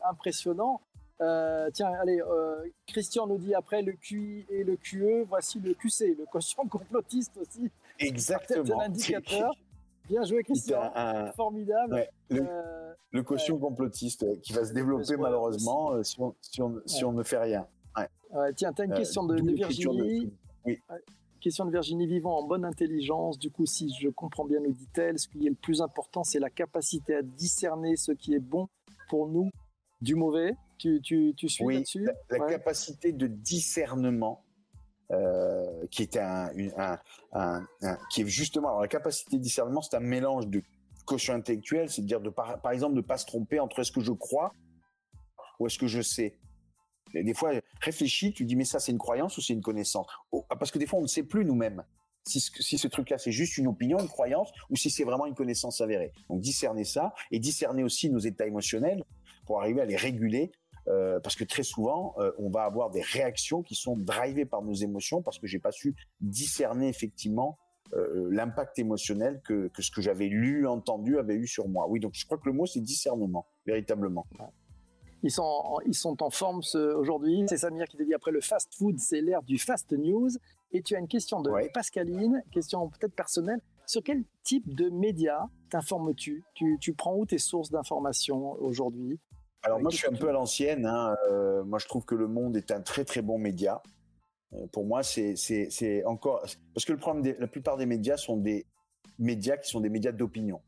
impressionnant. 0.06 0.80
Euh, 1.20 1.70
tiens, 1.72 1.92
allez, 2.02 2.20
Christian 2.86 3.26
nous 3.26 3.38
dit 3.38 3.54
après 3.54 3.80
le 3.80 3.92
QI 3.92 4.44
et 4.50 4.64
le 4.64 4.76
QE, 4.76 5.24
voici 5.28 5.60
le 5.60 5.72
QC, 5.72 6.16
le 6.18 6.26
quotient 6.26 6.66
complotiste 6.66 7.38
aussi. 7.38 7.70
Exactement. 7.98 8.80
un 8.80 8.86
indicateur. 8.86 9.54
Bien 10.08 10.22
joué, 10.24 10.42
Christian. 10.42 10.92
Formidable. 11.34 12.06
le, 12.28 12.42
euh, 13.14 13.22
caution 13.22 13.58
complotiste 13.58 14.40
qui 14.42 14.52
va 14.52 14.64
se 14.64 14.72
développer 14.72 15.16
malheureusement 15.16 15.92
euh, 15.92 16.02
si, 16.02 16.20
on, 16.20 16.34
si, 16.86 17.04
on, 17.04 17.12
ne 17.12 17.22
fait 17.22 17.38
rien. 17.38 17.66
tiens, 18.56 18.72
tu 18.72 18.82
as 18.82 18.84
une 18.84 18.92
euh, 18.92 18.96
question 18.96 19.24
de, 19.24 19.40
Virginie. 19.40 20.32
oui. 20.66 20.80
Question 21.44 21.66
de 21.66 21.72
Virginie 21.72 22.06
Vivant 22.06 22.38
en 22.38 22.42
bonne 22.42 22.64
intelligence. 22.64 23.38
Du 23.38 23.50
coup, 23.50 23.66
si 23.66 23.94
je 24.00 24.08
comprends 24.08 24.46
bien, 24.46 24.60
nous 24.60 24.72
dit-elle, 24.72 25.18
ce 25.18 25.28
qui 25.28 25.46
est 25.46 25.50
le 25.50 25.54
plus 25.54 25.82
important, 25.82 26.24
c'est 26.24 26.38
la 26.38 26.48
capacité 26.48 27.16
à 27.16 27.20
discerner 27.20 27.96
ce 27.96 28.12
qui 28.12 28.32
est 28.32 28.40
bon 28.40 28.66
pour 29.10 29.28
nous 29.28 29.50
du 30.00 30.14
mauvais. 30.14 30.54
Tu, 30.78 31.02
tu, 31.02 31.34
tu 31.36 31.50
suis 31.50 31.66
là-dessus? 31.66 32.08
La, 32.30 32.38
la 32.38 32.46
capacité 32.46 33.12
de 33.12 33.26
discernement 33.26 34.42
euh, 35.10 35.86
qui 35.90 36.04
est 36.04 36.16
un, 36.16 36.48
un, 37.34 37.60
qui 38.10 38.22
est 38.22 38.26
justement 38.26 38.68
alors 38.68 38.80
la 38.80 38.88
capacité 38.88 39.36
de 39.36 39.42
discernement, 39.42 39.82
c'est 39.82 39.96
un 39.96 40.00
mélange 40.00 40.46
de 40.46 40.62
caution 41.04 41.34
intellectuelle, 41.34 41.90
c'est-à-dire 41.90 42.22
de 42.22 42.30
par, 42.30 42.58
par 42.62 42.72
exemple 42.72 42.94
de 42.94 43.02
pas 43.02 43.18
se 43.18 43.26
tromper 43.26 43.60
entre 43.60 43.80
est-ce 43.80 43.92
que 43.92 44.00
je 44.00 44.12
crois 44.12 44.54
ou 45.60 45.66
est-ce 45.66 45.78
que 45.78 45.88
je 45.88 46.00
sais. 46.00 46.38
Des 47.22 47.34
fois, 47.34 47.52
réfléchis, 47.80 48.32
tu 48.32 48.44
dis 48.44 48.56
mais 48.56 48.64
ça 48.64 48.80
c'est 48.80 48.92
une 48.92 48.98
croyance 48.98 49.36
ou 49.36 49.40
c'est 49.40 49.52
une 49.52 49.62
connaissance? 49.62 50.06
Oh, 50.32 50.44
Parce 50.48 50.70
que 50.70 50.78
des 50.78 50.86
fois 50.86 50.98
on 50.98 51.02
ne 51.02 51.06
sait 51.06 51.22
plus 51.22 51.44
nous-mêmes 51.44 51.84
si 52.26 52.40
ce, 52.40 52.50
si 52.62 52.78
ce 52.78 52.88
truc-là 52.88 53.18
c'est 53.18 53.32
juste 53.32 53.58
une 53.58 53.66
opinion, 53.66 53.98
une 53.98 54.08
croyance 54.08 54.50
ou 54.70 54.76
si 54.76 54.90
c'est 54.90 55.04
vraiment 55.04 55.26
une 55.26 55.34
connaissance 55.34 55.80
avérée. 55.80 56.12
Donc 56.28 56.40
discerner 56.40 56.84
ça 56.84 57.12
et 57.30 57.38
discerner 57.38 57.84
aussi 57.84 58.10
nos 58.10 58.18
états 58.18 58.46
émotionnels 58.46 59.04
pour 59.46 59.60
arriver 59.60 59.82
à 59.82 59.84
les 59.84 59.96
réguler 59.96 60.52
euh, 60.88 61.18
parce 61.20 61.36
que 61.36 61.44
très 61.44 61.62
souvent, 61.62 62.14
euh, 62.18 62.30
on 62.38 62.50
va 62.50 62.64
avoir 62.64 62.90
des 62.90 63.00
réactions 63.00 63.62
qui 63.62 63.74
sont 63.74 63.96
drivées 63.96 64.44
par 64.44 64.62
nos 64.62 64.74
émotions 64.74 65.22
parce 65.22 65.38
que 65.38 65.46
j'ai 65.46 65.58
pas 65.58 65.72
su 65.72 65.94
discerner 66.20 66.88
effectivement 66.88 67.58
euh, 67.94 68.28
l'impact 68.30 68.78
émotionnel 68.78 69.40
que, 69.44 69.68
que 69.68 69.82
ce 69.82 69.90
que 69.90 70.02
j'avais 70.02 70.26
lu, 70.26 70.66
entendu 70.66 71.18
avait 71.18 71.36
eu 71.36 71.46
sur 71.46 71.68
moi. 71.68 71.86
Oui, 71.88 72.00
donc 72.00 72.12
je 72.14 72.24
crois 72.26 72.38
que 72.38 72.46
le 72.46 72.52
mot 72.52 72.66
c'est 72.66 72.80
discernement, 72.80 73.46
véritablement. 73.66 74.26
Ils 75.24 75.30
sont, 75.30 75.42
en, 75.42 75.80
ils 75.86 75.94
sont 75.94 76.22
en 76.22 76.28
forme 76.28 76.60
aujourd'hui. 76.74 77.44
C'est 77.48 77.56
Samir 77.56 77.88
qui 77.88 77.96
te 77.96 78.02
dit 78.02 78.12
après 78.12 78.30
le 78.30 78.42
fast 78.42 78.74
food, 78.74 78.98
c'est 78.98 79.22
l'ère 79.22 79.42
du 79.42 79.58
fast 79.58 79.90
news. 79.92 80.28
Et 80.70 80.82
tu 80.82 80.94
as 80.94 80.98
une 80.98 81.08
question 81.08 81.40
de 81.40 81.50
Pascaline, 81.72 82.42
question 82.52 82.90
peut-être 82.90 83.14
personnelle. 83.14 83.60
Sur 83.86 84.02
quel 84.02 84.22
type 84.42 84.74
de 84.74 84.90
médias 84.90 85.46
t'informes-tu? 85.70 86.44
Tu, 86.54 86.76
tu 86.78 86.92
prends 86.92 87.16
où 87.16 87.24
tes 87.24 87.38
sources 87.38 87.70
d'information 87.70 88.52
aujourd'hui? 88.60 89.18
Alors 89.62 89.80
moi, 89.80 89.90
je 89.90 89.96
suis 89.96 90.08
un 90.08 90.12
peu 90.12 90.28
à 90.28 90.32
l'ancienne. 90.32 90.84
Hein. 90.84 91.16
Euh, 91.30 91.64
moi, 91.64 91.78
je 91.78 91.86
trouve 91.86 92.04
que 92.04 92.14
Le 92.14 92.28
Monde 92.28 92.56
est 92.58 92.70
un 92.70 92.82
très 92.82 93.06
très 93.06 93.22
bon 93.22 93.38
média. 93.38 93.80
Euh, 94.52 94.66
pour 94.72 94.84
moi, 94.84 95.02
c'est 95.02 95.36
c'est 95.36 96.04
encore 96.04 96.44
parce 96.74 96.84
que 96.84 96.92
le 96.92 96.98
problème, 96.98 97.34
la 97.38 97.46
plupart 97.46 97.78
des 97.78 97.86
médias 97.86 98.18
sont 98.18 98.36
des 98.36 98.66
médias 99.18 99.56
qui 99.56 99.70
sont 99.70 99.80
des 99.80 99.88
médias 99.88 100.12
d'opinion. 100.12 100.60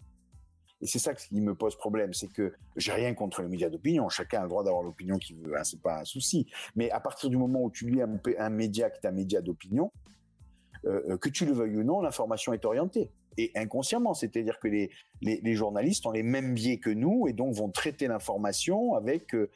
Et 0.82 0.86
c'est 0.86 0.98
ça 0.98 1.14
qui 1.14 1.40
me 1.40 1.54
pose 1.54 1.76
problème, 1.76 2.12
c'est 2.12 2.30
que 2.30 2.52
j'ai 2.76 2.92
rien 2.92 3.14
contre 3.14 3.42
les 3.42 3.48
médias 3.48 3.70
d'opinion. 3.70 4.08
Chacun 4.08 4.40
a 4.40 4.42
le 4.42 4.48
droit 4.48 4.62
d'avoir 4.62 4.82
l'opinion 4.82 5.18
qu'il 5.18 5.36
veut, 5.36 5.56
hein, 5.58 5.64
c'est 5.64 5.80
pas 5.80 6.00
un 6.00 6.04
souci. 6.04 6.46
Mais 6.74 6.90
à 6.90 7.00
partir 7.00 7.30
du 7.30 7.36
moment 7.36 7.62
où 7.62 7.70
tu 7.70 7.88
lis 7.88 8.02
un, 8.02 8.20
un 8.38 8.50
média 8.50 8.90
qui 8.90 9.00
est 9.02 9.08
un 9.08 9.12
média 9.12 9.40
d'opinion, 9.40 9.90
euh, 10.84 11.16
que 11.16 11.28
tu 11.28 11.46
le 11.46 11.52
veuilles 11.52 11.78
ou 11.78 11.84
non, 11.84 12.00
l'information 12.00 12.52
est 12.52 12.64
orientée 12.64 13.10
et 13.38 13.52
inconsciemment. 13.54 14.14
C'est-à-dire 14.14 14.58
que 14.58 14.68
les, 14.68 15.54
journalistes 15.54 16.06
ont 16.06 16.10
les 16.10 16.22
mêmes 16.22 16.54
biais 16.54 16.78
que 16.78 16.90
nous 16.90 17.26
et 17.28 17.32
donc 17.32 17.54
vont 17.54 17.70
traiter 17.70 18.08
l'information 18.08 18.94
avec, 18.94 19.34
euh, 19.34 19.48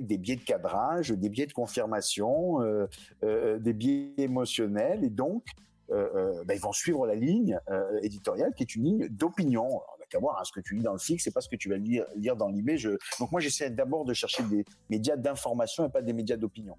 des 0.00 0.18
biais 0.18 0.36
de 0.36 0.44
cadrage, 0.44 1.10
des 1.10 1.28
biais 1.28 1.46
de 1.46 1.52
confirmation, 1.52 2.62
euh, 2.62 2.86
euh, 3.22 3.58
des 3.58 3.72
biais 3.72 4.12
émotionnels 4.18 5.04
et 5.04 5.10
donc 5.10 5.44
ben, 5.90 6.54
ils 6.54 6.60
vont 6.60 6.72
suivre 6.72 7.06
la 7.06 7.14
ligne 7.14 7.58
éditoriale 8.02 8.52
qui 8.54 8.62
est 8.62 8.74
une 8.74 8.84
ligne 8.84 9.08
d'opinion. 9.08 9.80
Qu'à 10.08 10.18
voir 10.18 10.38
hein, 10.38 10.44
ce 10.44 10.52
que 10.52 10.60
tu 10.60 10.74
lis 10.74 10.82
dans 10.82 10.92
le 10.92 10.98
fixe, 10.98 11.24
c'est 11.24 11.34
pas 11.34 11.40
ce 11.40 11.48
que 11.48 11.56
tu 11.56 11.68
vas 11.68 11.76
lire, 11.76 12.06
dans 12.36 12.48
l'IB. 12.48 12.70
Donc 13.18 13.32
moi 13.32 13.40
j'essaie 13.40 13.70
d'abord 13.70 14.04
de 14.04 14.14
chercher 14.14 14.42
des 14.44 14.64
médias 14.90 15.16
d'information 15.16 15.86
et 15.86 15.90
pas 15.90 16.02
des 16.02 16.12
médias 16.12 16.36
d'opinion. 16.36 16.76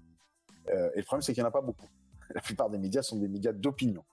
et 0.68 0.96
le 0.96 1.02
problème 1.02 1.22
c'est 1.22 1.32
qu'il 1.32 1.42
n'y 1.42 1.46
en 1.46 1.48
a 1.48 1.52
pas 1.52 1.60
beaucoup. 1.60 1.88
La 2.34 2.40
plupart 2.40 2.70
des 2.70 2.78
médias 2.78 3.02
sont 3.02 3.16
des 3.16 3.28
médias 3.28 3.52
d'opinion. 3.52 4.04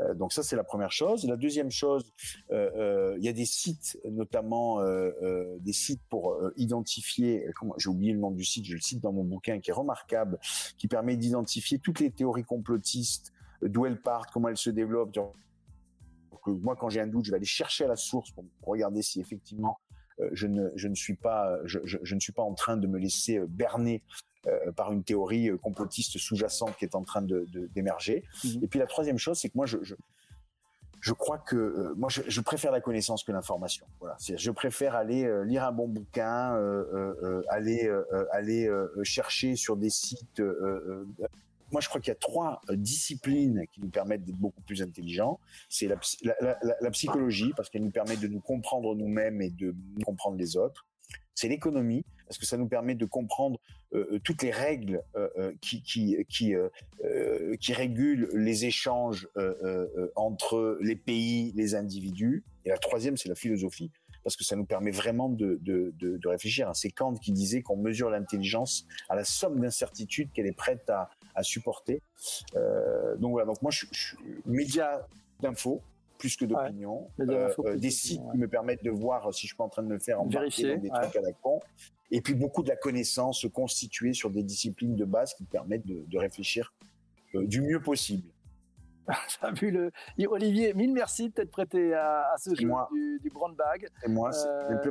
Euh, 0.00 0.14
donc 0.14 0.32
ça 0.32 0.42
c'est 0.42 0.56
la 0.56 0.64
première 0.64 0.92
chose. 0.92 1.26
La 1.26 1.36
deuxième 1.36 1.70
chose, 1.70 2.12
euh, 2.50 2.70
euh, 2.76 3.14
il 3.18 3.24
y 3.24 3.28
a 3.28 3.32
des 3.32 3.44
sites, 3.44 3.98
notamment 4.04 4.82
des 5.60 5.72
sites 5.72 6.02
pour 6.08 6.38
identifier. 6.56 7.46
J'ai 7.78 7.88
oublié 7.88 8.12
le 8.12 8.18
nom 8.18 8.30
du 8.30 8.44
site, 8.44 8.64
je 8.64 8.74
le 8.74 8.80
cite 8.80 9.00
dans 9.00 9.12
mon 9.12 9.24
bouquin, 9.24 9.60
qui 9.60 9.70
est 9.70 9.74
remarquable, 9.74 10.38
qui 10.78 10.88
permet 10.88 11.16
d'identifier 11.16 11.78
toutes 11.78 12.00
les 12.00 12.10
théories 12.10 12.44
complotistes, 12.44 13.32
d'où 13.62 13.86
elles 13.86 14.00
partent, 14.00 14.30
comment 14.32 14.48
elles 14.48 14.56
se 14.56 14.70
développent. 14.70 15.12
Moi, 16.50 16.76
quand 16.76 16.88
j'ai 16.88 17.00
un 17.00 17.06
doute, 17.06 17.24
je 17.24 17.30
vais 17.30 17.36
aller 17.36 17.46
chercher 17.46 17.84
à 17.84 17.88
la 17.88 17.96
source 17.96 18.30
pour 18.32 18.44
regarder 18.62 19.02
si 19.02 19.20
effectivement 19.20 19.78
je 20.32 20.46
ne, 20.46 20.70
je 20.76 20.88
ne 20.88 20.94
suis 20.94 21.14
pas, 21.14 21.58
je, 21.64 21.78
je, 21.84 21.98
je, 22.02 22.14
ne 22.14 22.20
suis 22.20 22.32
pas 22.32 22.42
en 22.42 22.54
train 22.54 22.78
de 22.78 22.86
me 22.86 22.98
laisser 22.98 23.38
berner 23.48 24.02
euh, 24.46 24.70
par 24.70 24.92
une 24.92 25.02
théorie 25.02 25.48
euh, 25.48 25.56
complotiste 25.56 26.18
sous-jacente 26.18 26.76
qui 26.76 26.84
est 26.84 26.94
en 26.94 27.02
train 27.02 27.22
de, 27.22 27.48
d'émerger. 27.74 28.22
Mhm. 28.44 28.62
Et 28.62 28.68
puis 28.68 28.78
la 28.78 28.86
troisième 28.86 29.18
chose, 29.18 29.38
c'est 29.38 29.48
que 29.48 29.56
moi, 29.56 29.66
je, 29.66 29.78
je, 29.82 29.96
je 31.00 31.12
crois 31.12 31.38
que 31.38 31.56
euh, 31.56 31.94
moi, 31.96 32.08
je, 32.10 32.22
je, 32.28 32.40
préfère 32.40 32.70
la 32.70 32.80
connaissance 32.80 33.24
que 33.24 33.32
l'information. 33.32 33.86
Voilà, 33.98 34.16
je 34.20 34.50
préfère 34.52 34.94
aller 34.94 35.28
lire 35.46 35.64
un 35.64 35.72
bon 35.72 35.88
bouquin, 35.88 36.54
euh, 36.54 37.42
aller 37.48 37.90
aller 38.30 38.70
chercher 39.02 39.56
sur 39.56 39.76
des 39.76 39.90
sites. 39.90 40.40
Moi, 41.72 41.80
je 41.80 41.88
crois 41.88 42.00
qu'il 42.00 42.10
y 42.10 42.12
a 42.12 42.18
trois 42.18 42.60
disciplines 42.70 43.64
qui 43.72 43.80
nous 43.80 43.90
permettent 43.90 44.24
d'être 44.24 44.38
beaucoup 44.38 44.62
plus 44.62 44.82
intelligents. 44.82 45.40
C'est 45.68 45.88
la, 45.88 46.90
psychologie, 46.90 47.52
parce 47.56 47.70
qu'elle 47.70 47.82
nous 47.82 47.90
permet 47.90 48.16
de 48.16 48.28
nous 48.28 48.40
comprendre 48.40 48.94
nous-mêmes 48.94 49.42
et 49.42 49.50
de 49.50 49.74
comprendre 50.04 50.36
les 50.36 50.56
autres 50.56 50.86
c'est 51.36 51.48
l'économie 51.48 52.04
parce 52.26 52.38
que 52.38 52.46
ça 52.46 52.56
nous 52.56 52.66
permet 52.66 52.96
de 52.96 53.04
comprendre 53.04 53.60
toutes 54.24 54.42
les 54.42 54.50
règles 54.50 55.02
qui 55.60 56.16
régulent 57.72 58.28
les 58.32 58.64
échanges 58.64 59.28
entre 60.16 60.78
les 60.80 60.96
pays, 60.96 61.52
les 61.54 61.76
individus. 61.76 62.42
Et 62.64 62.70
la 62.70 62.78
troisième, 62.78 63.16
c'est 63.16 63.28
la 63.28 63.36
philosophie 63.36 63.92
parce 64.26 64.34
que 64.34 64.42
ça 64.42 64.56
nous 64.56 64.64
permet 64.64 64.90
vraiment 64.90 65.28
de, 65.28 65.56
de, 65.62 65.94
de, 66.00 66.16
de 66.16 66.28
réfléchir. 66.28 66.68
C'est 66.74 66.90
Kant 66.90 67.14
qui 67.14 67.30
disait 67.30 67.62
qu'on 67.62 67.76
mesure 67.76 68.10
l'intelligence 68.10 68.84
à 69.08 69.14
la 69.14 69.22
somme 69.22 69.60
d'incertitudes 69.60 70.32
qu'elle 70.32 70.48
est 70.48 70.56
prête 70.56 70.90
à, 70.90 71.10
à 71.36 71.44
supporter. 71.44 72.02
Euh, 72.56 73.14
donc 73.18 73.30
voilà, 73.30 73.46
donc 73.46 73.62
moi 73.62 73.70
je, 73.70 73.86
suis 73.92 74.16
média 74.44 75.06
d'info 75.38 75.80
plus 76.18 76.36
que 76.36 76.44
d'opinion, 76.44 77.08
euh, 77.20 77.54
euh, 77.66 77.76
des 77.76 77.90
sites 77.90 78.20
qui 78.32 78.38
me 78.38 78.48
permettent 78.48 78.82
de 78.82 78.90
voir 78.90 79.32
si 79.32 79.46
je 79.46 79.54
suis 79.54 79.62
en 79.62 79.68
train 79.68 79.84
de 79.84 79.88
me 79.88 80.00
faire 80.00 80.20
embarquer 80.20 80.74
dans 80.74 80.82
des 80.82 80.88
trucs 80.88 81.14
à 81.14 81.20
la 81.20 81.30
con, 81.30 81.60
et 82.10 82.20
puis 82.20 82.34
beaucoup 82.34 82.64
de 82.64 82.68
la 82.68 82.76
connaissance 82.76 83.46
constituée 83.54 84.12
sur 84.12 84.30
des 84.30 84.42
disciplines 84.42 84.96
de 84.96 85.04
base 85.04 85.34
qui 85.34 85.44
permettent 85.44 85.86
de, 85.86 86.04
de 86.04 86.18
réfléchir 86.18 86.74
du 87.32 87.60
mieux 87.60 87.80
possible. 87.80 88.28
Olivier, 90.28 90.74
mille 90.74 90.92
merci 90.92 91.28
de 91.28 91.34
t'être 91.34 91.50
prêté 91.50 91.94
à, 91.94 92.34
ce 92.38 92.50
jeu 92.54 92.68
du, 92.92 93.20
du, 93.22 93.30
brown 93.30 93.54
bag. 93.54 93.88
Et 94.04 94.08
moi, 94.08 94.30
euh, 94.34 94.90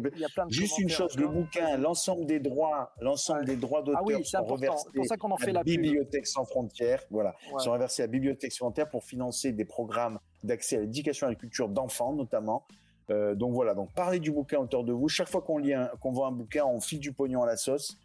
Juste 0.50 0.78
une 0.80 0.90
chose, 0.90 1.18
le 1.18 1.28
bouquin, 1.28 1.78
l'ensemble 1.78 2.26
des 2.26 2.40
droits, 2.40 2.94
l'ensemble 3.00 3.46
des 3.46 3.56
droits 3.56 3.82
d'auteur 3.82 4.02
ah 4.06 4.24
sont 4.24 4.46
reversés 4.46 4.90
pour 4.94 5.06
ça 5.06 5.18
qu'on 5.18 5.32
en 5.32 5.38
fait 5.38 5.52
la, 5.52 5.64
Bibliothèque 5.64 6.28
sans 6.28 6.46
frontières. 6.46 7.04
Voilà, 7.10 7.36
sont 7.58 7.72
reversés 7.72 8.04
à 8.04 8.06
la 8.06 8.12
Bibliothèque 8.12 8.52
sans 8.52 8.66
frontières 8.66 8.90
pour 8.90 9.04
financer 9.04 9.52
des 9.52 9.66
programmes 9.66 10.20
d'accès 10.44 10.78
à 10.78 10.80
l'éducation 10.82 11.28
et 11.28 11.30
à 11.30 11.32
la 11.32 11.40
culture 11.40 11.70
d'enfants, 11.70 12.14
notamment. 12.14 12.66
Euh, 13.12 13.36
donc 13.36 13.54
voilà, 13.54 13.76
donc 13.76 13.94
parlez 13.94 14.20
du 14.20 14.32
bouquin 14.32 14.60
autour 14.60 14.84
de 14.84 14.94
vous. 14.94 15.08
Chaque 15.08 15.30
fois 15.30 15.42
qu'on 15.42 15.58
lit, 15.58 15.74
qu'on 16.02 16.12
voit 16.12 16.28
un 16.28 16.32
bouquin, 16.32 16.66
on 16.66 16.80
file 16.80 17.00
du 17.00 17.12
pognon 17.14 17.44
à 17.44 17.46
la 17.46 17.58
sauce. 17.58 17.98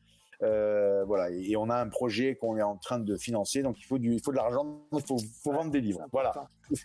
Euh, 0.42 1.04
voilà, 1.04 1.30
et, 1.30 1.54
on 1.56 1.68
a 1.68 1.76
un 1.76 1.88
projet 1.88 2.34
qu'on 2.34 2.56
est 2.56 2.62
en 2.62 2.76
train 2.76 2.98
de 2.98 3.16
financer, 3.16 3.62
donc 3.62 3.78
il 3.78 3.84
faut 3.84 3.98
du, 3.98 4.14
il 4.14 4.22
faut 4.22 4.30
de 4.30 4.36
l'argent, 4.36 4.80
il 4.92 5.02
faut, 5.02 5.18
faut 5.42 5.52
vendre 5.52 5.70
des 5.70 5.80
livres. 5.80 6.00
Voilà. 6.12 6.32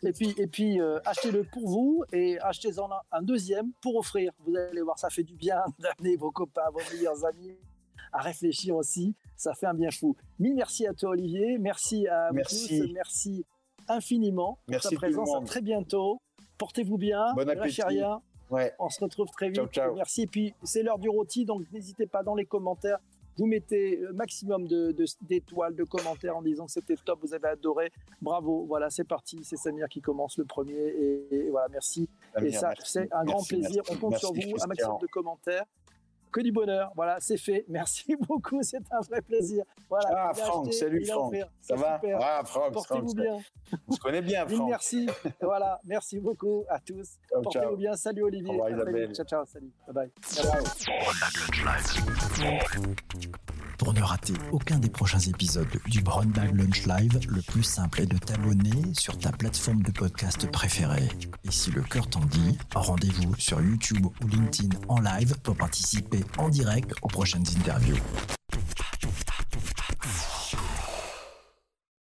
Et 0.03 0.11
puis, 0.11 0.33
et 0.37 0.47
puis 0.47 0.81
euh, 0.81 0.99
achetez-le 1.05 1.43
pour 1.43 1.67
vous 1.67 2.03
et 2.11 2.37
achetez-en 2.39 2.89
un, 3.11 3.21
deuxième 3.21 3.71
pour 3.81 3.95
offrir. 3.95 4.33
Vous 4.45 4.55
allez 4.55 4.81
voir, 4.81 4.99
ça 4.99 5.09
fait 5.09 5.23
du 5.23 5.35
bien 5.35 5.63
d'amener 5.79 6.17
vos 6.17 6.31
copains, 6.31 6.69
vos 6.73 6.81
meilleurs 6.93 7.25
amis 7.25 7.55
à 8.11 8.21
réfléchir 8.21 8.75
aussi. 8.75 9.15
Ça 9.37 9.53
fait 9.53 9.67
un 9.67 9.73
bien 9.73 9.91
fou. 9.91 10.15
Mille 10.39 10.55
merci 10.55 10.85
à 10.87 10.93
toi, 10.93 11.11
Olivier. 11.11 11.57
Merci 11.57 12.07
à 12.07 12.31
merci. 12.33 12.81
tous. 12.81 12.93
Merci 12.93 13.45
infiniment 13.87 14.57
pour 14.65 14.81
ta 14.81 14.91
présence. 14.91 15.35
À 15.35 15.41
très 15.45 15.61
bientôt. 15.61 16.19
Portez-vous 16.57 16.97
bien. 16.97 17.33
Bon 17.35 17.47
appétit. 17.49 17.83
rien. 17.83 18.21
Ouais. 18.49 18.73
On 18.79 18.89
se 18.89 19.03
retrouve 19.03 19.29
très 19.31 19.49
vite. 19.49 19.79
Merci. 19.95 20.23
Et 20.23 20.27
puis, 20.27 20.53
c'est 20.63 20.83
l'heure 20.83 20.99
du 20.99 21.09
rôti, 21.09 21.45
donc 21.45 21.63
n'hésitez 21.71 22.05
pas 22.05 22.23
dans 22.23 22.35
les 22.35 22.45
commentaires 22.45 22.99
vous 23.37 23.45
mettez 23.45 23.99
maximum 24.13 24.67
d'étoiles, 24.67 25.75
de, 25.75 25.83
commentaires 25.83 26.37
en 26.37 26.41
disant 26.41 26.65
que 26.65 26.71
c'était 26.71 26.95
top, 26.95 27.19
vous 27.21 27.33
avez 27.33 27.49
adoré. 27.49 27.91
Bravo. 28.21 28.65
Voilà, 28.65 28.89
c'est 28.89 29.03
parti. 29.03 29.39
C'est 29.43 29.57
Samir 29.57 29.87
qui 29.89 30.01
commence 30.01 30.37
le 30.37 30.45
premier. 30.45 30.73
Et, 30.73 31.49
voilà, 31.49 31.67
merci. 31.69 32.09
et 32.41 32.51
ça, 32.51 32.73
c'est 32.83 33.11
un 33.13 33.25
grand 33.25 33.45
plaisir. 33.45 33.83
On 33.89 33.95
compte 33.95 34.17
sur 34.17 34.33
vous. 34.33 34.55
Un 34.61 34.67
maximum 34.67 34.99
de 35.01 35.07
commentaires 35.07 35.65
que 36.35 36.41
du 36.41 36.51
bonheur. 36.51 36.91
Voilà, 36.95 37.17
c'est 37.19 37.37
fait. 37.37 37.65
Merci 37.69 38.15
beaucoup, 38.27 38.61
c'est 38.61 38.81
un 38.91 38.99
vrai 39.01 39.21
plaisir. 39.21 39.63
Voilà, 39.89 40.29
ah, 40.29 40.33
Franck, 40.33 40.73
salut 40.73 41.05
Franck. 41.05 41.33
Ça 41.61 41.75
va 41.75 42.01
Ah, 42.19 42.41
Franck, 42.43 42.73
Portez-vous 42.73 43.13
bien. 43.13 43.37
On 43.87 43.93
se 43.93 43.99
connaît 43.99 44.21
bien, 44.21 44.45
Franck. 44.45 44.69
Merci. 44.69 45.07
voilà, 45.41 45.79
merci 45.85 46.19
beaucoup 46.19 46.65
à 46.69 46.79
tous. 46.79 47.17
Portez-vous 47.31 47.77
bien. 47.77 47.95
Salut 47.95 48.23
Olivier. 48.23 48.59
Au 48.59 48.63
revoir, 48.65 49.13
Ciao, 49.13 49.25
ciao. 49.25 49.45
Salut. 49.45 49.71
Bye 49.87 49.95
bye. 49.95 50.11
Pour 53.77 53.93
ne 53.93 54.01
rater 54.01 54.33
aucun 54.51 54.79
des 54.79 54.89
prochains 54.89 55.19
épisodes 55.19 55.67
du 55.87 56.01
Brown 56.01 56.29
Bag 56.31 56.55
Lunch 56.55 56.85
Live, 56.85 57.19
le 57.27 57.41
plus 57.41 57.63
simple 57.63 58.01
est 58.01 58.05
de 58.05 58.17
t'abonner 58.17 58.93
sur 58.93 59.17
ta 59.17 59.31
plateforme 59.31 59.83
de 59.83 59.91
podcast 59.91 60.49
préférée. 60.49 61.09
Et 61.43 61.51
si 61.51 61.71
le 61.71 61.81
cœur 61.81 62.09
t'en 62.09 62.21
dit, 62.21 62.57
rendez-vous 62.73 63.35
sur 63.37 63.61
YouTube 63.61 64.05
ou 64.05 64.27
LinkedIn 64.27 64.77
en 64.87 64.99
live 65.01 65.37
pour 65.43 65.55
participer 65.55 66.24
en 66.37 66.49
direct 66.49 66.93
aux 67.01 67.07
prochaines 67.07 67.45
interviews. 67.57 67.97